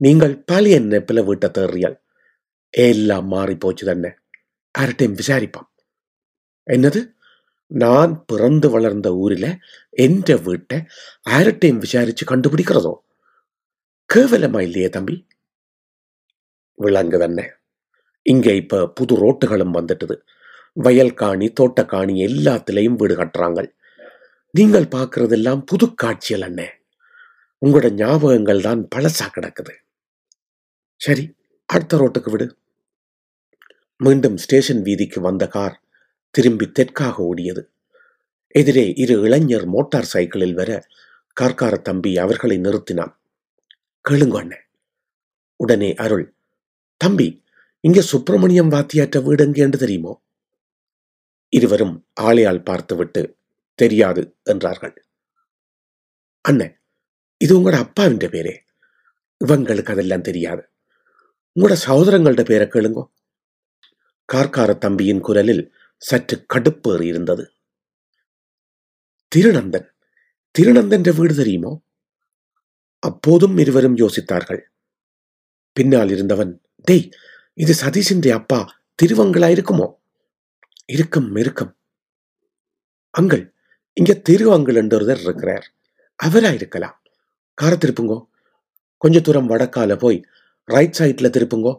நீங்கள் 0.00 0.34
பாலியன் 0.52 0.88
நெப்பில 0.90 1.24
வீட்டை 1.24 1.48
தேறியால் 1.50 1.96
எல்லாம் 2.74 3.26
மாறி 3.26 3.54
போச்சு 3.56 3.84
தண்ணே. 3.86 4.10
யார்கிட்டையும் 4.74 5.18
விசாரிப்பான் 5.20 5.68
என்னது? 6.66 7.00
நான் 7.70 8.12
பிறந்து 8.26 8.70
வளர்ந்த 8.70 9.08
ஊரில் 9.14 9.50
என்ற 9.90 10.36
வீட்டை 10.36 10.78
யார்கிட்டையும் 11.30 11.82
விசாரிச்சு 11.84 12.24
கண்டுபிடிக்கிறதோ? 12.26 12.92
கேவலமா 14.10 14.60
இல்லையே 14.60 14.88
தம்பி? 14.88 15.16
விளங்கு 16.78 17.18
தண்ணே. 17.18 17.46
இங்கே 18.26 18.56
இப்போ 18.56 18.78
புது 18.88 19.14
ரோட்டுகளும் 19.16 19.76
வந்துட்டுது. 19.78 20.16
வயல் 20.76 21.14
காணி 21.14 21.46
தோட்டக்காணி 21.52 22.14
எல்லாத்திலையும் 22.26 22.96
வீடு 22.96 23.14
கட்டுறாங்க 23.16 23.60
நீங்கள் 24.50 24.84
பார்க்கறதெல்லாம் 24.84 25.60
புது 25.60 25.94
காட்சிகள் 25.94 26.50
அண்ணே. 26.50 26.68
உங்களோட 27.66 27.90
ஞாபகங்கள் 27.92 28.60
தான் 28.60 28.88
பழசா 28.94 29.26
கிடக்குது. 29.26 29.74
சரி 30.96 31.34
அடுத்த 31.66 31.96
ரோட்டுக்கு 31.96 32.30
விடு. 32.30 32.56
மீண்டும் 33.96 34.36
ஸ்டேஷன் 34.36 34.82
வீதிக்கு 34.82 35.20
வந்த 35.20 35.46
கார் 35.46 35.82
திரும்பி 36.30 36.66
தெற்காக 36.66 37.22
ஓடியது. 37.22 37.62
எதிரே 38.48 38.92
இரு 38.96 39.20
இளைஞர் 39.20 39.66
மோட்டார் 39.66 40.04
சைக்கிளில் 40.04 40.54
வர 40.54 40.86
கார்கார 41.40 41.82
தம்பி 41.82 42.18
அவர்களை 42.18 42.58
நிறுத்தினான். 42.58 43.12
கேளுங்க 44.08 44.36
அண்ணே. 44.42 44.58
உடனே 45.56 45.94
அருள் 45.94 46.34
தம்பி 46.96 47.42
இங்க 47.80 48.00
சுப்பிரமணியம் 48.00 48.70
வாத்தியாற்ற 48.70 49.22
வீடு 49.22 49.46
எங்கேண்டு 49.46 49.76
தெரியுமோ? 49.76 50.22
இருவரும் 51.48 52.06
ஆளையால் 52.20 52.64
பார்த்துவிட்டு 52.64 53.37
தெரியாது 53.78 54.22
என்றார்கள். 54.42 54.94
அண்ணன் 56.44 56.74
இது 57.40 57.52
உங்களோட 57.58 57.78
அப்பாவின் 57.84 58.16
பேரே. 58.16 58.54
இவங்களுக்கு 59.40 59.90
அதெல்லாம் 59.90 60.26
தெரியாது. 60.28 60.62
உங்களோட 61.56 61.76
சகோதரங்கள்ட 61.86 62.42
பேரை 62.44 62.66
கேளுங்கோ. 62.66 63.04
கார்கார 64.28 64.70
தம்பியின் 64.78 65.20
குரலில் 65.20 65.62
சற்று 66.02 66.36
கடுப்பேறி 66.54 67.02
இருந்தது. 67.02 67.44
திருநந்தன் 69.32 69.88
திருநந்தன் 70.54 71.16
வீடு 71.16 71.34
தெரியுமோ? 71.34 71.72
அப்போதும் 73.02 73.56
இருவரும் 73.58 73.96
யோசித்தார்கள். 73.96 74.62
பின்னால் 75.76 76.10
இருந்தவன் 76.10 76.52
டேய் 76.84 77.08
இது 77.54 77.72
சதீஷின் 77.80 78.32
அப்பா 78.32 78.60
திருவங்களா 79.02 79.48
இருக்குமோ 79.56 79.86
இருக்கும் 80.92 81.28
இருக்கும். 81.34 81.72
அங்கள் 83.14 83.44
இங்க 83.98 84.12
திரு 84.14 84.46
அங்கள் 84.52 84.74
என்றொருவர் 84.74 85.20
இருக்கிறார். 85.20 85.66
அவரா 86.20 86.50
இருக்கலாம் 86.50 86.96
காரை 87.58 87.78
திருப்புங்கோ 87.78 88.18
கொஞ்ச 88.96 89.20
தூரம் 89.20 89.50
வடக்கால 89.50 89.96
போய் 89.98 90.18
ரைட் 90.68 90.96
சைட்ல 90.98 91.28
திருப்புங்கோ. 91.36 91.72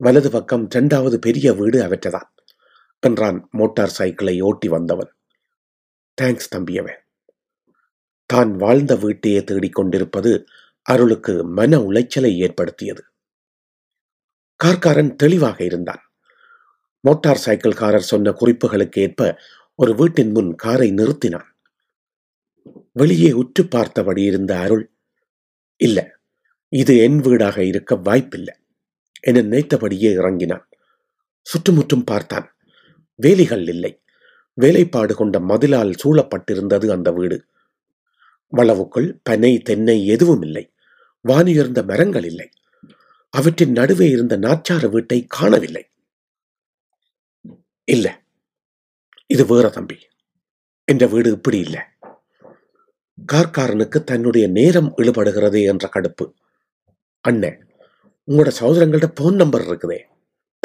வலது 0.00 0.30
பக்கம் 0.30 0.64
இரண்டாவது 0.70 1.18
பெரிய 1.18 1.52
வீடு 1.52 1.78
அவற்றதான். 1.82 2.28
என்றான் 3.02 3.48
மோட்டார் 3.50 3.94
சைக்கிளை 3.98 4.40
ஓட்டி 4.40 4.68
வந்தவன். 4.68 5.10
தேங்க்ஸ் 6.18 6.50
தம்பியவன். 6.56 7.00
தான் 8.30 8.50
வாழ்ந்த 8.56 8.96
வீட்டையே 8.96 9.44
தேடிக் 9.44 9.74
கொண்டிருப்பது 9.74 10.32
அருளுக்கு 10.86 11.34
மன 11.58 11.78
உளைச்சலை 11.78 12.32
ஏற்படுத்தியது. 12.36 13.02
கார்காரன் 14.60 15.12
தெளிவாக 15.14 15.58
இருந்தான். 15.64 16.02
மோட்டார் 17.04 17.42
சைக்கிள்காரர் 17.46 18.10
சொன்ன 18.12 18.30
குறிப்புகளுக்கு 18.30 18.98
ஏற்ப 18.98 19.22
ஒரு 19.78 19.92
வீட்டின் 19.94 20.30
முன் 20.30 20.48
காரை 20.54 20.86
நிறுத்தினான். 20.90 21.48
வெளியே 22.92 23.30
உற்று 23.32 23.62
பார்த்தபடி 23.64 24.22
இருந்த 24.22 24.52
அருள் 24.58 24.84
இல்ல 25.80 25.98
இது 26.72 26.92
என் 26.98 27.18
வீடாக 27.20 27.58
இருக்க 27.64 27.96
வாய்ப்பில்லை 27.96 28.54
என 29.20 29.42
நினைத்தபடியே 29.42 30.10
இறங்கினான். 30.12 30.64
சுற்றுமுற்றும் 31.46 32.04
பார்த்தான் 32.04 32.48
வேலிகள் 33.20 33.64
இல்லை 33.68 33.92
வேலைப்பாடு 34.58 35.14
கொண்ட 35.14 35.36
மதிலால் 35.40 35.98
சூழப்பட்டிருந்தது 36.02 36.86
அந்த 36.88 37.08
வீடு. 37.12 37.38
வளவுக்குள் 38.52 39.08
பனை 39.22 39.52
தென்னை 39.58 39.98
எதுவும் 40.06 40.42
இல்லை 40.42 40.64
வானுயர்ந்த 41.24 41.80
மரங்கள் 41.84 42.24
இல்லை 42.24 42.48
அவற்றின் 43.34 43.72
நடுவே 43.72 44.06
இருந்த 44.10 44.34
நாச்சார 44.38 44.84
வீட்டை 44.90 45.18
காணவில்லை. 45.28 45.84
இல்லை 47.88 48.12
இது 49.30 49.46
வேற 49.46 49.68
தம்பி. 49.68 49.98
என்ற 50.84 51.06
வீடு 51.06 51.30
இப்படி 51.30 51.58
இல்லை. 51.58 51.80
கார்காரனுக்கு 53.32 54.04
தன்னுடைய 54.04 54.48
நேரம் 54.48 54.94
இழுபடுகிறதே 54.96 55.64
என்ற 55.64 55.90
கடுப்பு. 55.94 56.32
அண்ணே 57.28 57.50
உங்களோட 58.28 58.50
சகோதரங்கள்ட்ட 58.60 59.06
போன் 59.14 59.34
நம்பர் 59.34 59.60
இருக்குதே. 59.60 59.98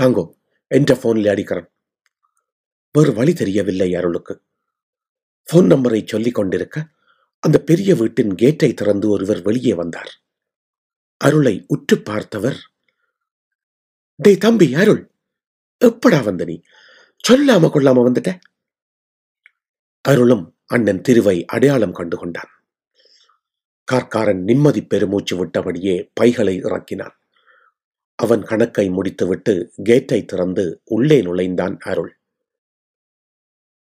தாங்கோ 0.01 0.36
என்ற 0.67 0.96
போனில் 0.96 1.27
அடிக்கிறேன். 1.27 1.67
வேறு 2.91 3.13
வழி 3.13 3.34
தெரியவில்லை 3.34 3.96
அருளுக்கு. 3.96 4.41
போன் 5.43 5.67
நம்பரை 5.67 6.08
சொல்லிக் 6.08 6.34
கொண்டிருக்க 6.34 6.88
அந்த 7.39 7.58
பெரிய 7.60 7.96
வீட்டின் 7.96 8.36
கேட்டை 8.36 8.74
திறந்து 8.74 9.10
ஒருவர் 9.10 9.41
வெளியே 9.41 9.74
வந்தார். 9.74 10.22
அருளை 11.17 11.65
உற்று 11.67 12.01
பார்த்தவர் 12.01 12.58
டேய் 14.15 14.38
தம்பி 14.38 14.75
அருள் 14.75 15.12
எப்படா 15.86 16.24
வந்த 16.24 16.46
நீ? 16.46 16.62
சொல்லாம 17.27 17.70
கொள்ளாம 17.70 18.03
வந்துட்ட? 18.08 18.39
அருளும் 20.06 20.56
அண்ணன் 20.66 21.02
திருவை 21.10 21.46
அடையாளம் 21.46 21.92
கண்டு 21.92 22.18
கொண்டான் 22.18 22.52
கார்காரன் 23.92 24.42
நிம்மதி 24.44 24.86
பெருமூச்சு 24.86 25.46
விட்டபடியே 25.46 26.10
பைகளை 26.14 26.58
இறக்கினான். 26.64 27.16
அவன் 28.16 28.44
கணக்கை 28.44 28.90
முடித்துவிட்டு 28.90 29.74
கேட்டை 29.84 30.26
திறந்து 30.26 30.82
உள்ளே 30.84 31.22
நுழைந்தான் 31.22 31.78
அருள். 31.80 32.20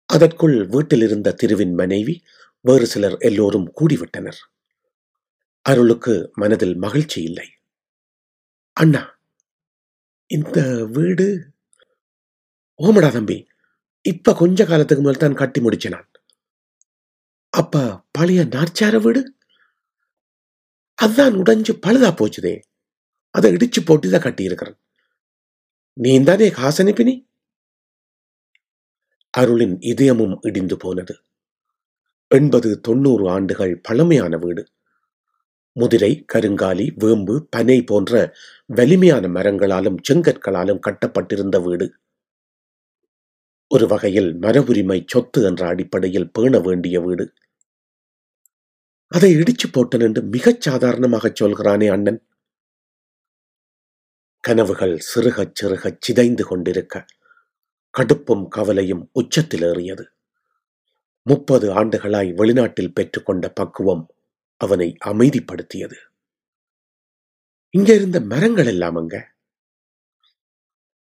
அதற்குள் 0.06 0.66
வீட்டில் 0.66 1.02
இருந்த 1.02 1.32
திருவின் 1.32 1.74
மனைவி 1.74 2.22
வேறு 2.60 2.86
சிலர் 2.86 3.16
எல்லோரும் 3.18 3.72
கூடிவிட்டனர். 3.80 4.40
அருளுக்கு 5.62 6.30
மனதில் 6.34 6.76
மகிழ்ச்சி 6.76 7.22
இல்லை. 7.22 7.48
அண்ணா 8.72 9.18
இந்த 10.26 10.84
வீடு? 10.84 11.54
ஓமடா 12.78 13.12
தம்பி 13.12 13.47
இப்ப 14.12 14.34
கொஞ்ச 14.42 14.64
காலத்துக்கு 14.70 15.04
மேல் 15.04 15.22
தான் 15.24 15.40
கட்டி 15.40 15.60
முடிச்சேன் 15.60 15.94
நான் 15.96 16.08
அப்ப 17.52 17.82
பழைய 18.16 18.40
நார்ச்சார 18.54 18.96
வீடு? 19.04 19.20
அதான் 20.98 21.36
உடைஞ்சு 21.40 21.72
பழுதா 21.86 22.10
போச்சுதே. 22.20 22.54
அதை 23.34 23.48
இடிச்சு 23.56 23.80
போட்டு 23.84 24.10
தான் 24.10 24.24
கட்டியிருக்கிறேன். 24.26 24.78
நீ 25.96 26.12
தானே 26.22 26.48
காசு 26.58 26.80
அனுப்பினி 26.84 27.14
அருளின் 29.34 29.76
இதயமும் 29.92 30.36
இடிந்து 30.48 30.76
போனது. 30.76 31.14
எண்பது 32.30 32.70
தொண்ணூறு 32.86 33.24
ஆண்டுகள் 33.30 33.74
பழமையான 33.86 34.36
வீடு. 34.36 34.62
முதிரை 35.76 36.12
கருங்காலி 36.32 36.86
வேம்பு 37.02 37.34
பனை 37.56 37.78
போன்ற 37.90 38.12
வலிமையான 38.70 39.24
மரங்களாலும் 39.36 39.98
செங்கற்களாலும் 40.08 40.84
கட்டப்பட்டிருந்த 40.86 41.58
வீடு. 41.66 41.86
ஒரு 43.70 43.86
வகையில் 43.86 44.34
மரபுரிமை 44.34 45.04
சொத்து 45.06 45.42
என்ற 45.42 45.66
அடிப்படையில் 45.66 46.30
பேண 46.32 46.58
வேண்டிய 46.58 47.00
வீடு. 47.00 47.32
அதை 49.08 49.36
இடிச்சு 49.36 49.66
போட்டன் 49.72 50.02
என்று 50.02 50.22
மிகச் 50.22 50.60
சாதாரணமாக 50.60 51.28
சொல்கிறானே 51.28 51.90
அண்ணன். 51.90 52.28
கனவுகள் 54.40 54.98
சிறுகச் 54.98 55.54
சிறுகச் 55.54 56.00
சிதைந்து 56.00 56.44
கொண்டிருக்க 56.44 57.04
கடுப்பும் 57.98 58.48
கவலையும் 58.48 59.10
உச்சத்தில் 59.12 59.62
ஏறியது. 59.62 60.04
முப்பது 61.22 61.72
ஆண்டுகளாய் 61.72 62.32
வெளிநாட்டில் 62.32 62.92
பெற்றுக்கொண்ட 63.00 63.48
பக்குவம் 63.54 64.06
அவனை 64.56 64.96
அமைதிப்படுத்தியது. 65.04 65.96
இங்க 67.70 67.94
இருந்த 67.94 68.20
மரங்கள் 68.20 68.66
எல்லாம் 68.66 68.96
அங்க. 68.96 69.32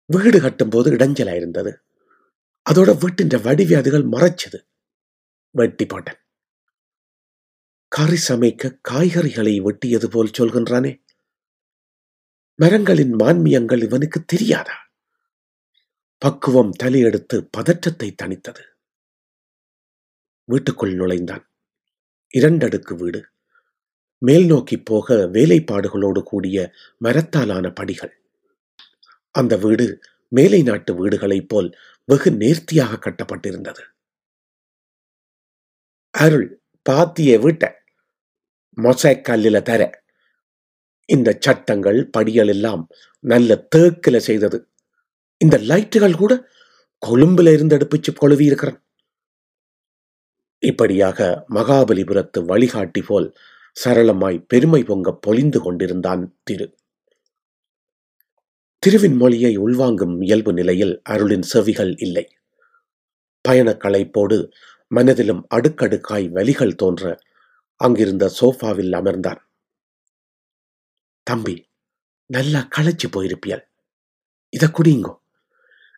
வீடு 0.06 0.40
கட்டும்போது 0.40 0.90
இடைஞ்சலாயிருந்தது. 0.92 1.83
அதோட 2.70 2.98
வீட்டின் 2.98 3.28
வடிவியாதிகள் 3.28 4.08
மறைச்சது. 4.08 4.66
வெட்டி 5.50 5.84
போட்டன். 5.84 6.20
கறி 7.88 8.18
சமைக்க 8.28 8.80
காய்கறிகளை 8.90 9.60
வெட்டியது 9.60 10.06
போல் 10.06 10.30
சொல்கின்றானே. 10.38 11.02
மரங்களின் 12.54 13.14
மான்மியங்கள் 13.14 13.82
இவனுக்கு 13.82 14.24
தெரியாதா? 14.24 14.72
பக்குவம் 16.18 16.72
தலையெடுத்து 16.82 17.48
பதற்றத்தை 17.50 18.14
தணித்தது. 18.22 18.62
வீட்டுக்குள் 20.44 20.94
நுழைந்தான். 20.94 21.50
இரண்டடுக்கு 22.34 22.96
வீடு. 22.96 23.26
மேல் 24.18 24.46
நோக்கி 24.46 24.80
போக 24.80 25.14
வேலைப்பாடுகளோடு 25.14 26.22
கூடிய 26.22 26.72
மரத்தாலான 26.98 27.70
படிகள். 27.70 28.22
அந்த 29.30 29.56
வீடு 29.56 30.00
மேலை 30.28 30.62
நாட்டு 30.62 30.94
வீடுகளைப் 30.94 31.48
போல் 31.48 31.78
வெகு 32.08 32.30
நேர்த்தியாக 32.32 32.98
கட்டப்பட்டிருந்தது. 32.98 33.82
அருள் 36.14 36.62
பாத்திய 36.86 37.38
வீட்டை 37.38 37.68
மொசைக் 38.78 39.24
கல்லில 39.28 39.62
தர 39.62 39.82
இந்த 41.08 41.36
சட்டங்கள் 41.40 42.10
படிகள் 42.10 42.48
எல்லாம் 42.48 42.88
நல்ல 43.24 43.66
தேக்கில 43.76 44.16
செய்தது. 44.16 44.58
இந்த 45.40 45.58
லைட்டுகள் 45.58 46.16
கூட 46.16 46.48
கொழும்புல 47.06 47.52
இருந்து 47.52 47.76
எடுப்பிச்சு 47.76 48.12
கொழுவி 48.22 48.40
இருக்கிறான் 48.40 48.80
இப்படியாக 50.62 51.46
மகாபலிபுரத்து 51.50 52.44
வழிகாட்டி 52.44 53.02
போல் 53.02 53.34
சரளமாய் 53.76 54.44
பெருமை 54.48 54.82
பொங்க 54.84 55.12
பொழிந்து 55.12 55.60
கொண்டிருந்தான் 55.60 56.40
திரு. 56.42 56.66
திருவின் 58.86 59.16
மொழியை 59.16 59.58
உள்வாங்கும் 59.58 60.22
இயல்பு 60.22 60.52
நிலையில் 60.52 61.00
அருளின் 61.04 61.42
செவிகள் 61.42 61.96
இல்லை. 61.96 62.36
பயணக் 63.40 63.84
களைப்போடு 63.84 64.52
மனதிலும் 64.88 65.46
அடுக்கடுக்காய் 65.54 66.30
வலிகள் 66.30 66.74
தோன்ற 66.74 67.18
அங்கிருந்த 67.76 68.32
சோஃபாவில் 68.40 68.92
அமர்ந்தான். 68.92 69.36
தம்பி 71.22 71.70
நல்லா 72.26 72.68
களைச்சு 72.76 73.06
போயிருப்பியல். 73.12 73.64
இத 74.48 74.66
குடிங்கோ 74.66 75.16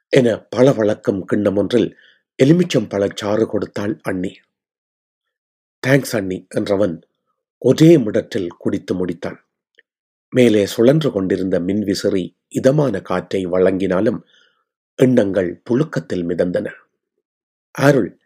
என 0.09 0.47
பளபளக்கும் 0.57 1.25
கிண்ணம் 1.25 1.57
ஒன்றில் 1.57 1.97
எலுமிச்சம் 2.43 2.89
பழச்சாறு 2.89 3.47
கொடுத்தாள் 3.47 4.01
அண்ணி. 4.03 4.39
தேங்க்ஸ் 5.87 6.17
அண்ணி 6.17 6.47
என்றவன் 6.55 7.03
ஒரே 7.59 7.99
முடற்றில் 7.99 8.49
குடித்து 8.49 9.07
முடித்தான். 9.07 9.46
மேலே 10.37 10.67
சுழன்று 10.67 11.13
கொண்டிருந்த 11.13 11.61
மின்விசிறி 11.61 12.39
இதமான 12.49 13.01
காற்றை 13.01 13.47
வழங்கினாலும் 13.47 14.21
எண்ணங்கள் 14.95 15.63
புழுக்கத்தில் 15.71 16.27
மிதந்தன. 16.27 16.73
அருள் 17.71 18.21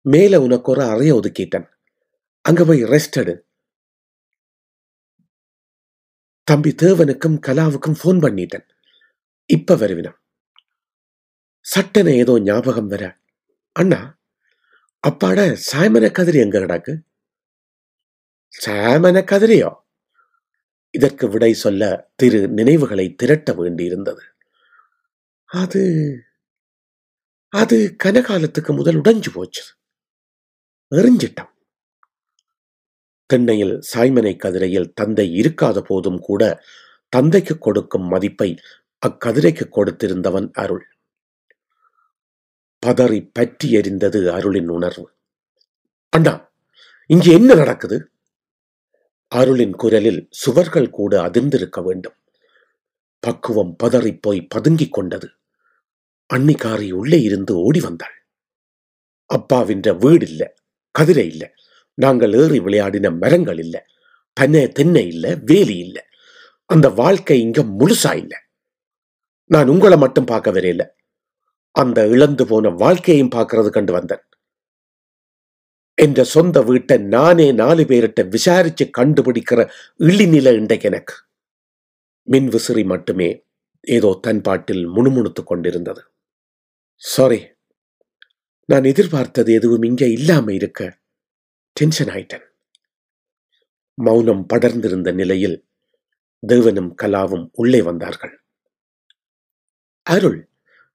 மேல 0.00 0.40
உனக்கு 0.40 0.70
ஒரு 0.70 0.82
அறைய 0.82 1.20
ஒதுக்கிட்டேன். 1.20 1.68
அங்க 2.40 2.64
போய் 2.64 2.84
ரெஸ்ட் 2.84 3.12
எடு. 3.12 3.46
தம்பி 6.44 6.74
தேவனுக்கும் 6.82 7.38
கலாவுக்கும் 7.46 7.98
ஃபோன் 8.04 8.20
பண்ணிட்டேன். 8.24 8.66
இப்ப 9.46 9.76
வருவினான். 9.76 10.18
சட்டன 11.60 12.14
ஏதோ 12.14 12.40
ஞாபகம் 12.40 12.86
வர 12.86 13.18
அண்ணா 13.72 14.18
அப்பாட 15.08 15.38
சாமன 15.72 16.06
கதிரி 16.10 16.34
எங்க 16.34 16.58
கிடக்கு? 16.58 16.92
சாமன 18.66 19.24
கதிரியோ? 19.24 19.70
இதற்கு 20.94 21.26
விடை 21.28 21.52
சொல்ல 21.54 21.82
திரு 22.16 22.40
நினைவுகளை 22.48 23.06
திரட்ட 23.14 23.52
வேண்டியிருந்தது. 23.52 24.22
அது 25.50 25.82
அது 27.52 27.78
கனகாலத்துக்கு 28.04 28.72
முதல் 28.76 28.98
உடைஞ்சு 29.00 29.30
போச்சு. 29.32 29.64
எறிஞ்சிட்டான் 30.92 31.50
தென்னையில் 33.30 33.74
சாய்மனை 33.90 34.32
கதிரையில் 34.36 34.92
தந்தை 34.94 35.26
இருக்காத 35.40 35.78
போதும் 35.80 36.20
கூட 36.20 36.42
தந்தைக்கு 37.12 37.54
கொடுக்கும் 37.58 38.06
மதிப்பை 38.08 38.50
அக்கதிரைக்கு 39.02 39.64
கொடுத்திருந்தவன் 39.76 40.48
அருள். 40.62 40.84
பதறி 42.82 43.20
பற்றி 43.32 43.66
எரிந்தது 43.78 44.20
அருளின் 44.36 44.68
உணர்வு. 44.68 45.06
அண்ணா 46.12 46.34
இங்கே 47.10 47.30
என்ன 47.32 47.54
நடக்குது? 47.54 47.96
அருளின் 49.32 49.72
குரலில் 49.72 50.26
சுவர்கள் 50.30 50.90
கூட 50.90 51.22
அதிர்ந்திருக்க 51.22 51.82
வேண்டும். 51.82 52.16
பக்குவம் 53.20 53.76
பதறிப் 53.76 54.22
போய் 54.22 54.40
பதுங்கிக் 54.42 54.92
கொண்டது. 54.92 55.28
அன்னிக்காரி 56.34 56.92
உள்ளே 56.92 57.22
இருந்து 57.22 57.56
ஓடி 57.56 57.80
வந்தாள். 57.80 58.16
அப்பாவின்ற 59.30 59.98
வீடு 59.98 60.26
இல்ல 60.28 60.42
கதிரை 60.98 61.26
இல்ல 61.26 61.44
நாங்கள் 61.98 62.32
ஏறி 62.32 62.60
விளையாடின 62.60 63.18
மரங்கள் 63.18 63.58
இல்ல 63.58 63.76
பனை 64.36 64.68
தென்னை 64.68 65.06
இல்ல 65.06 65.34
வேலி 65.34 65.78
இல்ல 65.78 65.98
அந்த 66.70 66.88
வாழ்க்கை 66.88 67.40
இங்க 67.40 67.62
முழுசா 67.62 68.16
இல்ல. 68.16 68.34
நான் 69.50 69.68
உங்களை 69.68 69.96
மட்டும் 69.98 70.24
பார்க்க 70.24 70.50
வரையில 70.50 70.82
அந்த 71.74 72.08
இழந்து 72.08 72.46
போன 72.46 72.68
வாழ்க்கையையும் 72.68 73.34
பார்க்கறது 73.34 73.70
கண்டு 73.70 73.92
வந்தேன். 73.92 74.22
என்ற 75.98 76.24
சொந்த 76.24 76.62
வீட்டை 76.62 76.96
நானே 76.98 77.52
நாலு 77.52 77.82
பேர்கிட்ட 77.82 78.28
விசாரிச்சு 78.28 78.84
கண்டுபிடிக்கிற 78.98 79.60
இழிநிலை 79.98 80.52
இன்றைக்கு 80.54 80.88
எனக்கு. 80.88 81.14
மின் 82.28 82.48
விசிறி 82.48 82.84
மட்டுமே 82.84 83.44
ஏதோ 83.80 84.18
தன் 84.20 84.40
பாட்டில் 84.40 84.86
முணுமுணுத்துக் 84.86 85.46
கொண்டிருந்தது. 85.46 86.02
சாரி 86.96 87.40
நான் 88.68 88.84
எதிர்பார்த்தது 88.84 89.52
எதுவும் 89.52 89.82
இங்கே 89.82 90.10
இல்லாம 90.10 90.52
இருக்க 90.52 90.80
டென்ஷன் 91.72 92.08
ஆயிட்டேன். 92.08 92.46
மௌனம் 93.98 94.46
படர்ந்திருந்த 94.52 95.12
நிலையில் 95.12 95.56
தேவனும் 96.42 96.90
கலாவும் 97.02 97.48
உள்ளே 97.52 97.82
வந்தார்கள். 97.82 98.34
அருள் 100.06 100.40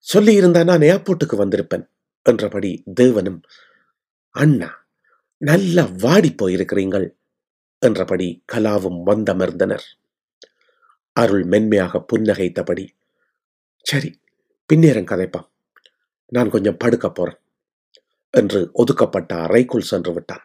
சொல்லியிருந்தா 0.08 0.64
நான் 0.64 0.88
ஏர்போர்ட்டுக்கு 0.92 1.36
வந்திருப்பேன் 1.38 1.86
என்றபடி 2.26 2.72
தேவனும் 3.02 3.40
அண்ணா 4.36 4.70
நல்லா 5.42 5.84
வாடி 6.00 6.30
போயிருக்கிறீங்கள் 6.34 7.08
என்றபடி 7.82 8.28
கலாவும் 8.54 9.00
வந்தமர்ந்தனர். 9.06 9.86
அருள் 11.16 11.44
மென்மையாக 11.44 12.06
புன்னகைத்தபடி 12.14 12.86
சரி 13.86 14.10
பின்னேரம் 14.70 15.10
கதைப்பான் 15.12 15.48
நான் 16.32 16.50
கொஞ்சம் 16.50 16.78
படுக்க 16.78 17.08
போறேன் 17.10 17.40
என்று 18.34 18.60
ஒதுக்கப்பட்ட 18.74 19.32
அறைக்குள் 19.36 19.90
சென்று 19.92 20.14
விட்டான். 20.14 20.44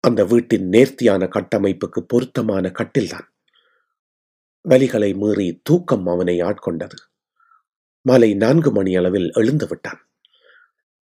அந்த 0.00 0.20
வீட்டின் 0.24 0.66
நேர்த்தியான 0.68 1.26
கட்டமைப்புக்கு 1.26 2.00
பொருத்தமான 2.06 2.64
கட்டில்தான். 2.68 3.28
வலிகளை 4.64 5.10
மீறி 5.16 5.60
தூக்கம் 5.62 6.06
அவனை 6.06 6.36
ஆட்கொண்டது. 6.40 6.98
மாலை 8.06 8.34
நான்கு 8.34 8.70
மணி 8.72 8.92
அளவில் 8.96 9.28
எழுந்து 9.32 9.66
விட்டான். 9.66 10.00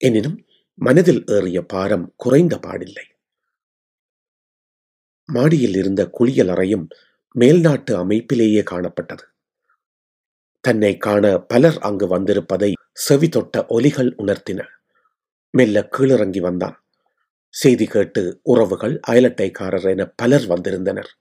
எனினும் 0.01 0.39
மனதில் 0.83 1.25
ஏறிய 1.27 1.63
பாரம் 1.63 2.15
குறைந்த 2.17 2.57
பாடில்லை. 2.57 3.05
மாடியில் 5.27 5.77
இருந்த 5.77 6.07
குளியல் 6.07 6.49
அறையும் 6.49 6.89
மேல்நாட்டு 7.39 7.91
அமைப்பிலேயே 7.91 8.63
காணப்பட்டது. 8.71 9.23
தன்னை 10.61 10.97
காண 10.97 11.39
பலர் 11.39 11.79
அங்கு 11.79 12.07
வந்திருப்பதை 12.07 12.73
செவி 12.93 13.29
தொட்ட 13.29 13.67
ஒலிகள் 13.69 14.15
உணர்த்தின. 14.19 14.67
மெல்ல 15.51 15.89
கீழிறங்கி 15.93 16.41
வந்தான். 16.41 16.85
செய்தி 17.49 17.87
கேட்டு 17.87 18.41
உறவுகள் 18.43 19.01
அயலட்டைக்காரர் 19.09 19.91
என 19.91 20.13
பலர் 20.17 20.47
வந்திருந்தனர். 20.47 21.19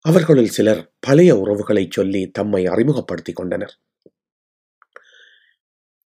அவர்களில் 0.00 0.48
சிலர் 0.48 0.92
பழைய 1.00 1.38
உறவுகளை 1.38 1.88
சொல்லி 1.90 2.30
தம்மை 2.30 2.66
அறிமுகப்படுத்திக் 2.66 3.36
கொண்டனர். 3.36 3.78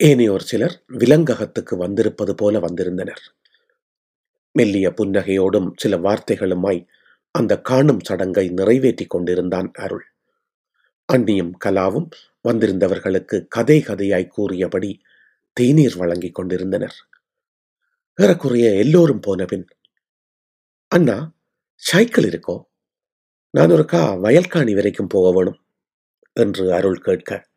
ஏனையோர் 0.03 0.43
சிலர் 0.43 0.83
விலங்ககத்துக்கு 0.93 1.77
வந்திருப்பது 1.77 2.35
போல 2.35 2.59
வந்திருந்தனர். 2.59 3.21
மெல்லிய 4.51 4.89
புன்னகையோடும் 4.89 5.71
சில 5.75 5.97
வார்த்தைகளுமாய் 5.97 6.85
அந்த 7.31 7.61
காணும் 7.61 7.99
சடங்கை 7.99 8.49
நிறைவேற்றிக் 8.49 9.09
கொண்டிருந்தான் 9.09 9.71
அருள். 9.73 10.05
அன்னியும் 11.13 11.51
கலாவும் 11.65 12.09
வந்திருந்தவர்களுக்கு 12.49 13.45
கதை 13.47 13.83
கதையாய் 13.87 14.27
கூறியபடி 14.27 15.01
தேநீர் 15.53 15.95
வழங்கிக் 15.95 16.35
கொண்டிருந்தனர். 16.35 16.95
ஏறக்குறைய 18.15 18.71
எல்லோரும் 18.71 19.19
போனபின் 19.27 19.65
அண்ணா 20.87 21.35
சைக்கிள் 21.75 22.23
இருக்கோ? 22.23 22.63
நான் 23.49 23.71
ஒருக்கா 23.71 24.19
வயல்காணி 24.19 24.73
வரைக்கும் 24.73 25.07
போக 25.07 25.31
வேணும் 25.31 25.59
என்று 26.33 26.73
அருள் 26.73 26.97
கேட்க 26.97 27.49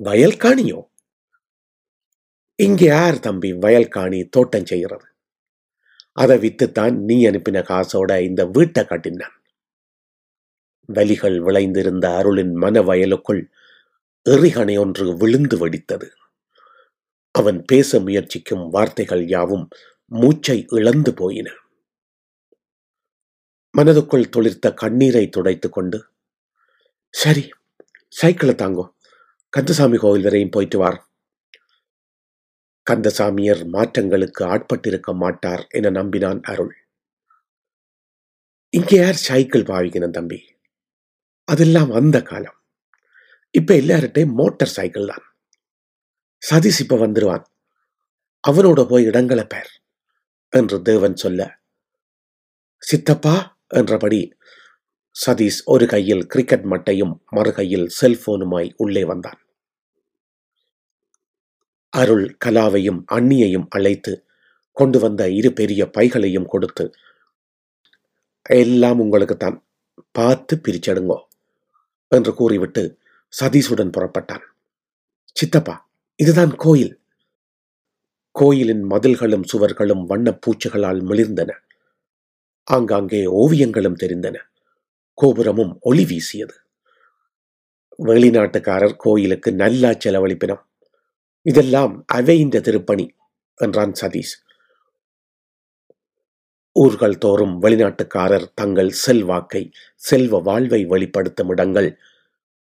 வயல்காணியோ? 0.00 0.89
இங்கே 2.60 2.84
யார் 2.84 3.20
தம்பி 3.20 3.52
வயல்காணி 3.52 4.28
தோட்டம் 4.28 4.66
செய்கிறது? 4.66 5.04
அதை 6.12 6.38
வித்துத்தான் 6.38 6.94
நீ 6.94 7.26
அனுப்பின 7.26 7.62
காசோட 7.62 8.22
இந்த 8.22 8.44
வீட்டை 8.44 8.84
கட்டினான். 8.84 9.42
வலிகள் 10.92 11.38
விளைந்திருந்த 11.38 12.16
அருளின் 12.16 12.54
மன 12.54 12.80
வயலுக்குள் 12.80 13.50
எறிகணை 14.30 14.78
ஒன்று 14.78 15.16
விழுந்து 15.16 15.68
வெடித்தது. 15.68 16.08
அவன் 17.30 17.64
பேச 17.64 18.00
முயற்சிக்கும் 18.00 18.68
வார்த்தைகள் 18.68 19.28
யாவும் 19.28 19.68
மூச்சை 20.04 20.66
இழந்து 20.68 21.14
போயின. 21.14 21.48
மனதுக்குள் 23.78 24.30
துளிர்த்த 24.36 24.74
கண்ணீரை 24.74 25.28
துடைத்துக் 25.28 25.72
கொண்டு 25.72 26.04
சரி 27.08 27.50
சைக்கிளை 28.08 28.54
தாங்கோ. 28.54 28.90
கந்தசாமி 29.48 29.98
கோவில் 29.98 30.22
வரையும் 30.22 30.50
போயிட்டு 30.50 30.78
வார். 30.78 31.09
கந்தசாமியர் 32.90 33.62
மாற்றங்களுக்கு 33.74 34.42
ஆட்பட்டிருக்க 34.54 35.10
மாட்டார் 35.14 35.64
என 35.70 35.90
நம்பினான் 35.90 36.40
அருள். 36.52 36.72
இங்கே 38.72 38.96
யார் 38.96 39.18
சைக்கிள் 39.28 39.68
பாவிக்கணும் 39.70 40.16
தம்பி? 40.18 40.38
அதெல்லாம் 41.48 41.90
அந்த 41.90 42.16
காலம். 42.22 42.58
இப்ப 43.54 43.74
எல்லார்கிட்டையும் 43.74 44.36
மோட்டார் 44.40 44.74
சைக்கிள் 44.76 45.10
தான். 45.12 45.24
சதீஷ் 46.42 46.80
இப்ப 46.80 46.98
வந்துருவான். 47.06 47.44
அவனோட 48.44 48.80
போய் 48.88 49.04
இடங்களை 49.04 49.44
பேர் 49.44 49.70
என்று 50.52 50.76
தேவன் 50.82 51.16
சொல்ல 51.16 51.40
சித்தப்பா 52.82 53.34
என்றபடி 53.74 54.20
சதீஷ் 55.16 55.60
ஒரு 55.64 55.86
கையில் 55.86 56.24
கிரிக்கெட் 56.26 56.66
மட்டையும் 56.72 57.14
மறு 57.30 57.52
கையில் 57.52 57.86
செல்போனுமாய் 58.00 58.70
உள்ளே 58.76 59.02
வந்தான். 59.04 59.39
அருள் 61.96 62.36
கலாவையும் 62.44 63.04
அண்ணியையும் 63.12 63.66
அழைத்து 63.68 64.26
கொண்டு 64.72 64.98
வந்த 64.98 65.30
இரு 65.30 65.52
பெரிய 65.52 65.90
பைகளையும் 65.98 66.46
கொடுத்து 66.46 66.90
எல்லாம் 68.50 69.00
உங்களுக்குத்தான் 69.00 69.62
பார்த்து 70.12 70.60
பிரிச்சடுங்கோ 70.68 71.18
என்று 72.08 72.34
கூறிவிட்டு 72.34 72.98
சதீஷுடன் 73.40 73.92
புறப்பட்டான். 73.96 74.44
சித்தப்பா 75.34 75.90
இதுதான் 76.16 76.54
கோயில். 76.56 77.00
கோயிலின் 78.30 78.90
மதில்களும் 78.90 79.44
சுவர்களும் 79.52 80.04
வண்ணப் 80.04 80.40
பூச்சிகளால் 80.46 81.02
மிளிர்ந்தன. 81.04 81.50
ஆங்காங்கே 82.64 83.24
ஓவியங்களும் 83.24 83.96
தெரிந்தன. 84.02 84.36
கோபுரமும் 85.14 85.78
ஒளி 85.80 86.04
வீசியது. 86.04 86.54
வெளிநாட்டுக்காரர் 88.02 88.96
கோயிலுக்கு 88.96 89.52
நல்லா 89.52 89.88
செலவழிப்பினம். 89.88 90.62
இதெல்லாம் 91.46 92.04
அவை 92.06 92.38
இந்த 92.38 92.60
திருப்பணி 92.60 93.06
என்றான் 93.60 93.92
சதீஷ். 94.00 94.34
ஊர்கள் 96.76 97.18
தோறும் 97.18 97.62
வெளிநாட்டுக்காரர் 97.62 98.46
தங்கள் 98.54 98.90
செல்வாக்கை 98.90 99.62
செல்வ 99.94 100.38
வாழ்வை 100.38 100.84
வெளிப்படுத்தும் 100.84 101.48
இடங்கள் 101.48 101.98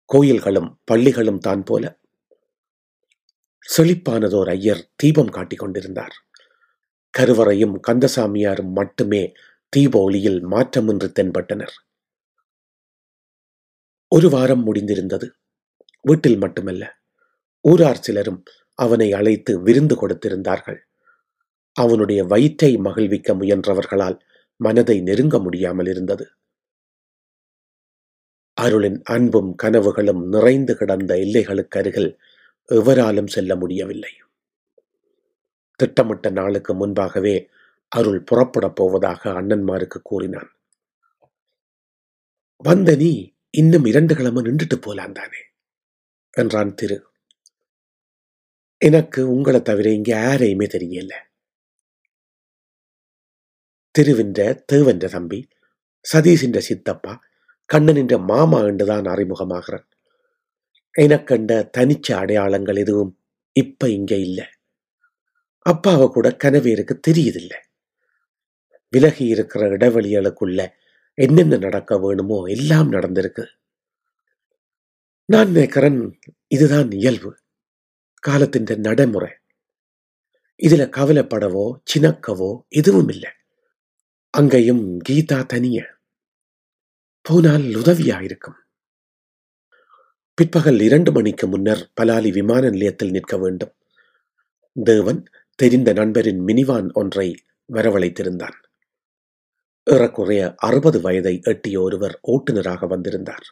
கோயில்களும் 0.09 0.69
பள்ளிகளும் 0.83 1.39
தான் 1.39 1.63
போல. 1.63 1.99
செழிப்பானதோர் 3.65 4.49
ஐயர் 4.49 4.83
தீபம் 4.95 5.29
காட்டிக் 5.29 5.59
கொண்டிருந்தார். 5.59 6.15
கருவறையும் 7.13 7.75
கந்தசாமியாரும் 7.87 8.71
மட்டுமே 8.71 9.33
தீப 9.73 9.99
ஒளியில் 9.99 10.39
மாற்றமின்றி 10.45 11.09
தென்பட்டனர். 11.19 11.75
ஒரு 14.11 14.29
வாரம் 14.29 14.63
முடிந்திருந்தது. 14.65 15.27
வீட்டில் 16.05 16.37
மட்டுமல்ல 16.37 16.83
ஊரார் 17.65 18.01
சிலரும் 18.01 18.43
அவனை 18.79 19.13
அழைத்து 19.13 19.61
விருந்து 19.61 19.95
கொடுத்திருந்தார்கள். 19.95 20.79
அவனுடைய 21.75 22.23
வயிற்றை 22.23 22.77
மகிழ்விக்க 22.77 23.33
முயன்றவர்களால் 23.33 24.17
மனதை 24.59 25.01
நெருங்க 25.01 25.39
முடியாமல் 25.39 25.87
இருந்தது. 25.87 26.25
அருளின் 28.57 29.01
அன்பும் 29.03 29.55
கனவுகளும் 29.63 30.21
நிறைந்து 30.27 30.73
கிடந்த 30.77 31.15
எல்லைகளுக்கு 31.15 31.77
அருகில் 31.77 32.11
எவராலும் 32.69 33.27
செல்ல 33.27 33.55
முடியவில்லை. 33.55 34.13
திட்டமிட்ட 35.79 36.29
நாளுக்கு 36.29 36.73
முன்பாகவே 36.73 37.35
அருள் 37.91 38.23
புறப்படப் 38.31 38.75
போவதாக 38.75 39.31
அண்ணன்மாருக்கு 39.31 39.99
கூறினான். 40.03 40.51
வந்த 42.63 42.95
நீ 42.95 43.11
இன்னும் 43.49 43.85
இரண்டு 43.85 44.15
கிழமை 44.15 44.43
நின்றுட்டு 44.43 44.77
போலாம் 44.81 45.11
தானே 45.11 45.41
என்றான் 46.37 46.75
திரு. 46.75 46.97
எனக்கு 48.81 49.29
உங்களை 49.29 49.61
தவிர 49.61 49.91
இங்க 49.91 50.11
யாரையுமே 50.11 50.65
தெரியல. 50.65 51.13
திருவின்ற 53.95 54.63
தேவன்ற 54.73 55.09
தம்பி 55.09 55.47
சதீஷின்ற 56.13 56.57
சித்தப்பா 56.57 57.13
கண்ணனின்ற 57.73 58.25
மாமா 58.25 58.59
என்றுதான் 58.61 59.03
அறிமுகமாகிறான் 59.03 59.85
எனக்கண்ட 60.99 61.69
தனிச்ச 61.77 62.13
அடையாளங்கள் 62.13 62.75
எதுவும் 62.75 63.19
இப்ப 63.53 63.89
இங்க 63.89 64.15
இல்லை. 64.15 64.45
அப்பாவை 65.65 66.07
கூட 66.07 66.37
கனவேருக்கு 66.43 66.95
தெரியுதில்ல. 67.07 67.53
விலகி 68.93 69.25
இருக்கிற 69.25 69.67
இடைவெளிகளுக்குள்ள 69.67 70.67
என்னென்ன 71.13 71.57
நடக்க 71.57 71.99
வேணுமோ 71.99 72.43
எல்லாம் 72.45 72.91
நடந்திருக்கு. 72.91 73.45
நான் 75.25 75.51
நினைக்கிறேன் 75.51 76.19
இதுதான் 76.47 76.91
இயல்பு. 76.91 77.31
காலத்தின் 78.27 78.65
நடைமுறை. 78.79 79.31
இதுல 80.63 80.85
கவலைப்படவோ 80.97 81.65
சினக்கவோ 81.93 82.49
எதுவும் 82.69 83.09
இல்லை 83.09 83.31
அங்கேயும் 84.29 85.01
கீதா 85.09 85.45
தனிய. 85.45 85.77
போனால் 87.21 87.61
உதவியா 87.61 88.21
இருக்கும் 88.21 88.57
பிற்பகல் 90.33 90.79
இரண்டு 90.79 91.11
மணிக்கு 91.11 91.47
முன்னர் 91.47 91.91
பலாலி 92.01 92.31
விமான 92.31 92.69
நிலையத்தில் 92.69 93.11
நிற்க 93.11 93.37
வேண்டும். 93.37 93.73
தேவன் 94.83 95.21
தெரிந்த 95.55 95.93
நண்பரின் 95.93 96.41
மினிவான் 96.45 96.91
ஒன்றை 96.91 97.27
வரவழைத்திருந்தான். 97.73 98.57
ஏறக்குறைய 99.83 100.53
அறுபது 100.57 101.01
வயதை 101.01 101.39
எட்டிய 101.43 101.81
ஒருவர் 101.81 102.19
ஓட்டுநராக 102.27 102.87
வந்திருந்தார். 102.87 103.47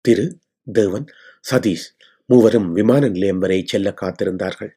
திரு. 0.00 0.26
தேவன் 0.72 1.06
சதீஷ். 1.50 1.88
மூவரும் 2.28 2.68
விமான 2.72 3.08
நிலையம் 3.08 3.38
வரை 3.38 3.58
செல்ல 3.66 3.88
காத்திருந்தார்கள். 4.00 4.72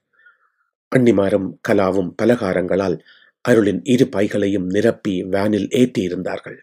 அன்னிமாரும் 0.91 1.47
கலாவும் 1.69 2.11
பலகாரங்களால் 2.21 2.97
அருளின் 3.45 3.81
இரு 3.83 4.05
பைகளையும் 4.15 4.67
நிரப்பி 4.69 5.13
வேனில் 5.23 5.69
ஏற்றியிருந்தார்கள். 5.71 6.59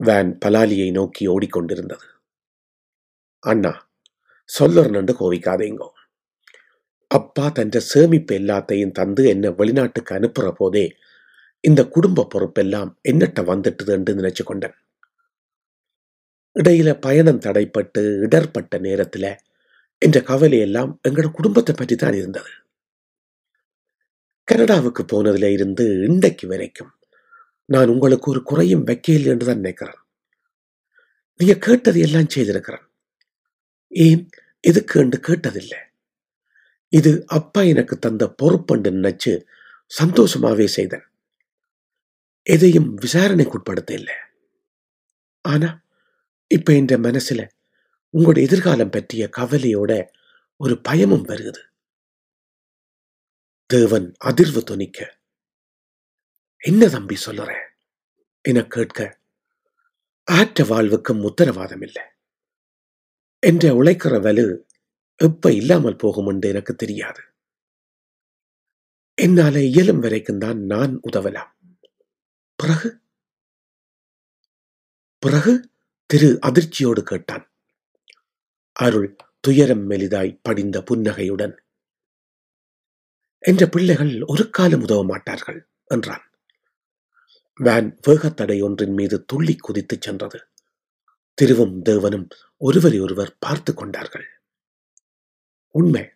வேன் 0.00 0.30
பலாலியை 0.44 0.88
நோக்கி 0.90 1.24
ஓடிக்கொண்டிருந்தது. 1.28 2.06
அண்ணா 3.42 3.72
சொல்லறனண்டு 4.50 5.12
கோவிக்காதேங்கோ. 5.20 5.88
அப்பா 7.10 7.46
தன்ற 7.48 7.80
சேமிப்பு 7.80 8.34
எல்லாத்தையும் 8.38 8.92
தந்து 8.92 9.22
என்ன 9.28 9.50
வெளிநாட்டுக்கு 9.50 10.12
அனுப்புற 10.14 10.46
போதே 10.52 10.84
இந்த 11.64 11.80
குடும்ப 11.88 12.26
பொறுப்பெல்லாம் 12.34 12.90
என்னட்ட 13.08 13.40
வந்துட்டுது 13.52 13.92
என்று 13.92 14.14
நினைச்சு 14.14 14.42
கொண்டேன் 14.44 14.76
இடையில 16.56 16.90
பயணம் 17.00 17.40
தடைப்பட்டு 17.40 18.02
இடர்பட்ட 18.26 18.78
நேரத்தில் 18.78 19.30
என்ற 20.04 20.18
கவலை 20.20 20.58
எல்லாம் 20.58 21.00
எங்களோட 21.08 21.30
குடும்பத்தை 21.30 21.74
பற்றி 21.74 21.96
தான் 21.96 22.14
இருந்தது. 22.14 22.52
கனடாவுக்கு 24.48 25.02
போனதுல 25.04 25.50
இருந்து 25.52 25.84
இன்றைக்கு 26.02 26.46
வரைக்கும் 26.48 26.92
நான் 27.68 27.88
உங்களுக்கு 27.88 28.30
ஒரு 28.30 28.42
குறையும் 28.42 28.86
வைக்கையில் 28.86 29.26
என்று 29.26 29.46
தான் 29.46 29.56
நினைக்கிறேன். 29.56 30.00
நீங்க 31.40 31.54
கேட்டது 31.58 32.00
எல்லாம் 32.00 32.28
செய்திருக்கிறேன். 32.28 32.86
ஏன்? 33.92 34.22
எதுக்கு 34.60 35.00
என்று 35.00 35.18
கேட்டதில்லை. 35.20 35.80
இது 36.92 37.12
அப்பா 37.28 37.62
எனக்கு 37.62 37.98
தந்த 37.98 38.24
பொறுப்பண்டு 38.28 38.90
நினைச்சு 38.90 39.32
சந்தோஷமாவே 40.00 40.64
செய்தேன். 40.64 41.06
எதையும் 42.46 42.90
விசாரணைக்குட்படுத்த 42.96 43.92
இல்லை 43.92 44.16
ஆனா 45.44 45.70
இப்ப 46.50 46.72
என்ற 46.74 46.94
மனசுல 46.98 47.42
உங்களோட 48.14 48.40
எதிர்காலம் 48.40 48.90
பற்றிய 48.90 49.30
கவலையோட 49.36 50.08
ஒரு 50.56 50.80
பயமும் 50.80 51.26
வருது. 51.26 51.58
தேவன் 53.66 54.14
அதிர்வு 54.24 54.60
துணிக்க. 54.60 55.18
என்ன 56.58 56.88
தம்பி 56.88 57.16
சொல்லுற? 57.26 57.68
என 58.40 58.66
கேட்க 58.66 59.20
ஆற்ற 60.24 60.64
வாழ்வுக்கும் 60.64 61.22
உத்தரவாதம் 61.22 61.80
இல்லை 61.80 62.02
என்ற 63.38 63.74
உழைக்கிற 63.74 64.20
வலு 64.20 64.66
எப்ப 65.16 65.52
இல்லாமல் 65.52 65.96
போகும் 65.96 66.26
என்று 66.26 66.48
எனக்கு 66.48 66.74
தெரியாது. 66.74 67.20
என்னால 69.14 69.62
இயலும் 69.62 69.98
வரைக்கும் 69.98 70.38
தான் 70.38 70.60
நான் 70.60 71.00
உதவலாம். 71.12 71.50
பிறகு? 72.54 73.00
பிறகு 75.18 75.70
திரு 76.06 76.38
அதிர்ச்சியோடு 76.42 77.02
கேட்டான். 77.02 77.53
அருள் 78.74 79.16
துயரம் 79.40 79.90
மெலிதாய் 79.90 80.38
படிந்த 80.42 80.82
புன்னகையுடன். 80.82 81.62
என்ற 83.38 83.66
பிள்ளைகள் 83.66 84.22
ஒரு 84.22 84.50
காலம் 84.50 84.82
உதவ 84.82 85.04
மாட்டார்கள் 85.04 85.68
என்றான். 85.84 86.30
வேன் 87.54 87.98
வேகத்தடை 88.08 88.62
ஒன்றின் 88.62 88.92
மீது 88.92 89.24
துள்ளி 89.24 89.56
குதித்துச் 89.56 90.00
சென்றது. 90.00 90.40
திருவும் 91.34 91.82
தேவனும் 91.82 92.28
ஒருவரை 92.56 93.00
ஒருவர் 93.00 93.36
பார்த்து 93.38 93.74
கொண்டார்கள். 93.74 94.26
உண்மை. 95.68 96.10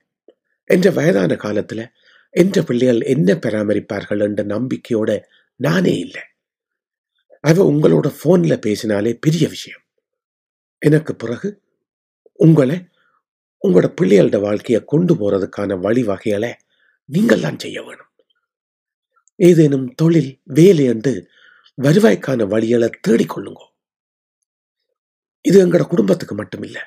என்ற 0.64 0.90
வயதான 0.90 1.34
காலத்துல 1.34 1.88
என்ற 2.30 2.62
பிள்ளைகள் 2.62 3.00
என்ன 3.00 3.34
பராமரிப்பார்கள் 3.34 4.22
என்ற 4.22 4.44
நம்பிக்கையோட 4.44 5.22
நானே 5.56 5.98
இல்லை. 5.98 6.22
அவ 7.40 7.72
உங்களோட 7.72 8.14
போன்ல 8.24 8.56
பேசினாலே 8.56 9.14
பெரிய 9.14 9.48
விஷயம். 9.48 9.80
எனக்கு 10.78 11.16
பிறகு 11.16 11.66
உங்களை 12.38 12.88
உங்களோட 13.62 13.86
பிள்ளைகளோட 14.00 14.40
வாழ்க்கையை 14.40 14.84
கொண்டு 14.84 15.14
போறதுக்கான 15.14 15.78
வழிவகைகளை 15.86 16.52
நீங்கள் 17.04 17.40
தான் 17.40 17.58
செய்ய 17.58 17.82
வேணும். 17.82 18.10
ஏதேனும் 19.36 19.94
தொழில் 19.94 20.40
வேலை 20.44 20.84
என்று 20.84 21.30
வருவாய்க்கான 21.82 22.46
வழிகளை 22.54 22.90
தேடிக்கொள்ளுங்க 23.08 23.62
இது 25.40 25.66
எங்களோட 25.66 25.86
குடும்பத்துக்கு 25.86 26.34
மட்டுமில்லை 26.36 26.82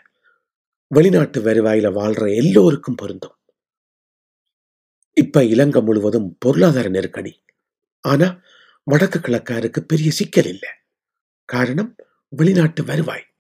வெளிநாட்டு 0.88 1.44
வருவாயில 1.44 1.90
வாழ்ற 2.00 2.36
எல்லோருக்கும் 2.36 2.96
பொருந்தும். 2.96 3.36
இப்ப 5.18 5.44
இலங்கை 5.44 5.82
முழுவதும் 5.82 6.38
பொருளாதார 6.40 6.90
நெருக்கடி. 6.90 7.44
ஆனா 8.00 8.28
வடக்கு 8.84 9.20
கிழக்காருக்கு 9.20 9.80
பெரிய 9.80 10.12
சிக்கல் 10.12 10.46
இல்லை. 10.46 10.70
காரணம் 11.46 11.96
வெளிநாட்டு 12.28 12.84
வருவாய். 12.84 13.31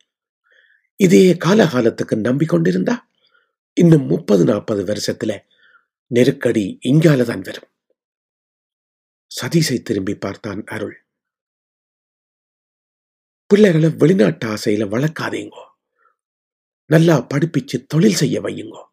இதே 1.02 1.34
காலகாலத்துக்கு 1.34 2.16
நம்பிக்கொண்டிருந்தா? 2.16 2.98
இன்னும் 3.74 4.06
முப்பது 4.06 4.44
நாற்பது 4.44 4.84
வருஷத்துல 4.84 5.40
நெருக்கடி 6.08 6.80
இங்கால 6.84 7.24
தான் 7.24 7.42
வரும். 7.42 7.70
சதீஷை 9.42 9.82
திரும்பி 9.82 10.16
பார்த்தான் 10.16 10.64
அருள். 10.66 11.06
பிள்ளைகளை 13.46 13.90
வெளிநாட்டு 13.90 14.48
ஆசையில 14.48 14.88
வளர்க்காதீங்கோ. 14.88 15.66
நல்லா 16.86 17.28
படிப்பிச்சு 17.34 17.86
தொழில் 17.88 18.14
செய்ய 18.14 18.42
வையுங்கோ. 18.42 18.84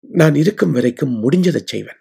நான் 0.00 0.34
இருக்கும் 0.34 0.72
வரைக்கும் 0.72 1.30
முடிஞ்சதை 1.30 1.62
செய்வேன். 1.64 2.00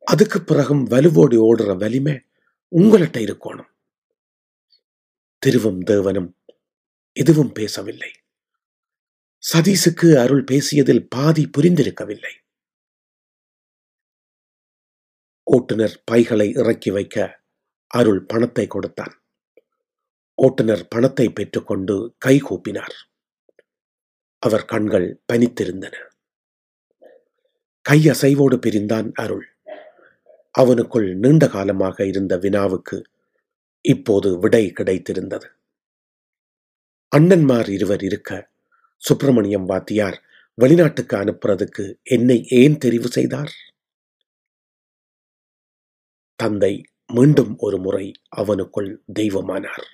அதுக்கு 0.00 0.42
பிறகும் 0.42 0.88
வலுவோடி 0.88 1.36
ஓடுற 1.36 1.76
வலிமை 1.76 2.20
உங்கள்கிட்ட 2.76 3.18
இருக்கணும். 3.18 3.70
திருவும் 5.38 5.80
தேவனும் 5.80 6.32
எதுவும் 7.16 7.52
பேசவில்லை. 7.52 8.12
சதீஷுக்கு 9.52 10.08
அருள் 10.18 10.44
பேசியதில் 10.44 11.06
பாதி 11.08 11.50
புரிந்திருக்கவில்லை. 11.58 12.32
ஓட்டுநர் 15.46 16.02
பைகளை 16.04 16.52
இறக்கி 16.52 16.90
வைக்க 16.90 17.42
அருள் 17.86 18.22
பணத்தை 18.24 18.66
கொடுத்தான். 18.66 19.14
ஓட்டுநர் 20.38 20.88
பணத்தை 20.88 21.28
பெற்றுக்கொண்டு 21.28 22.14
கை 22.18 22.40
கூப்பினார். 22.42 22.96
அவர் 24.38 24.64
கண்கள் 24.64 25.22
பனித்திருந்தன. 25.32 25.94
கையசைவோடு 27.88 28.56
பிரிந்தான் 28.56 29.12
அருள். 29.14 29.46
அவனுக்குள் 30.58 31.14
நீண்ட 31.14 31.48
காலமாக 31.48 32.06
இருந்த 32.06 32.38
வினாவுக்கு 32.38 33.02
இப்போது 33.80 34.38
விடை 34.38 34.72
கிடைத்திருந்தது. 34.76 35.48
அண்ணன்மார் 37.14 37.68
இருவர் 37.68 38.02
இருக்க 38.02 38.50
சுப்பிரமணியம் 38.96 39.64
வாத்தியார் 39.64 40.22
வெளிநாட்டுக்கு 40.62 41.16
அனுப்புறதுக்கு 41.16 41.84
என்னை 42.02 42.46
ஏன் 42.48 42.78
தெரிவு 42.84 43.04
செய்தார்? 43.04 43.52
தந்தை 46.36 46.84
மீண்டும் 47.12 47.54
ஒரு 47.58 47.78
முறை 47.78 48.12
அவனுக்குள் 48.36 48.96
தெய்வமானார். 49.18 49.86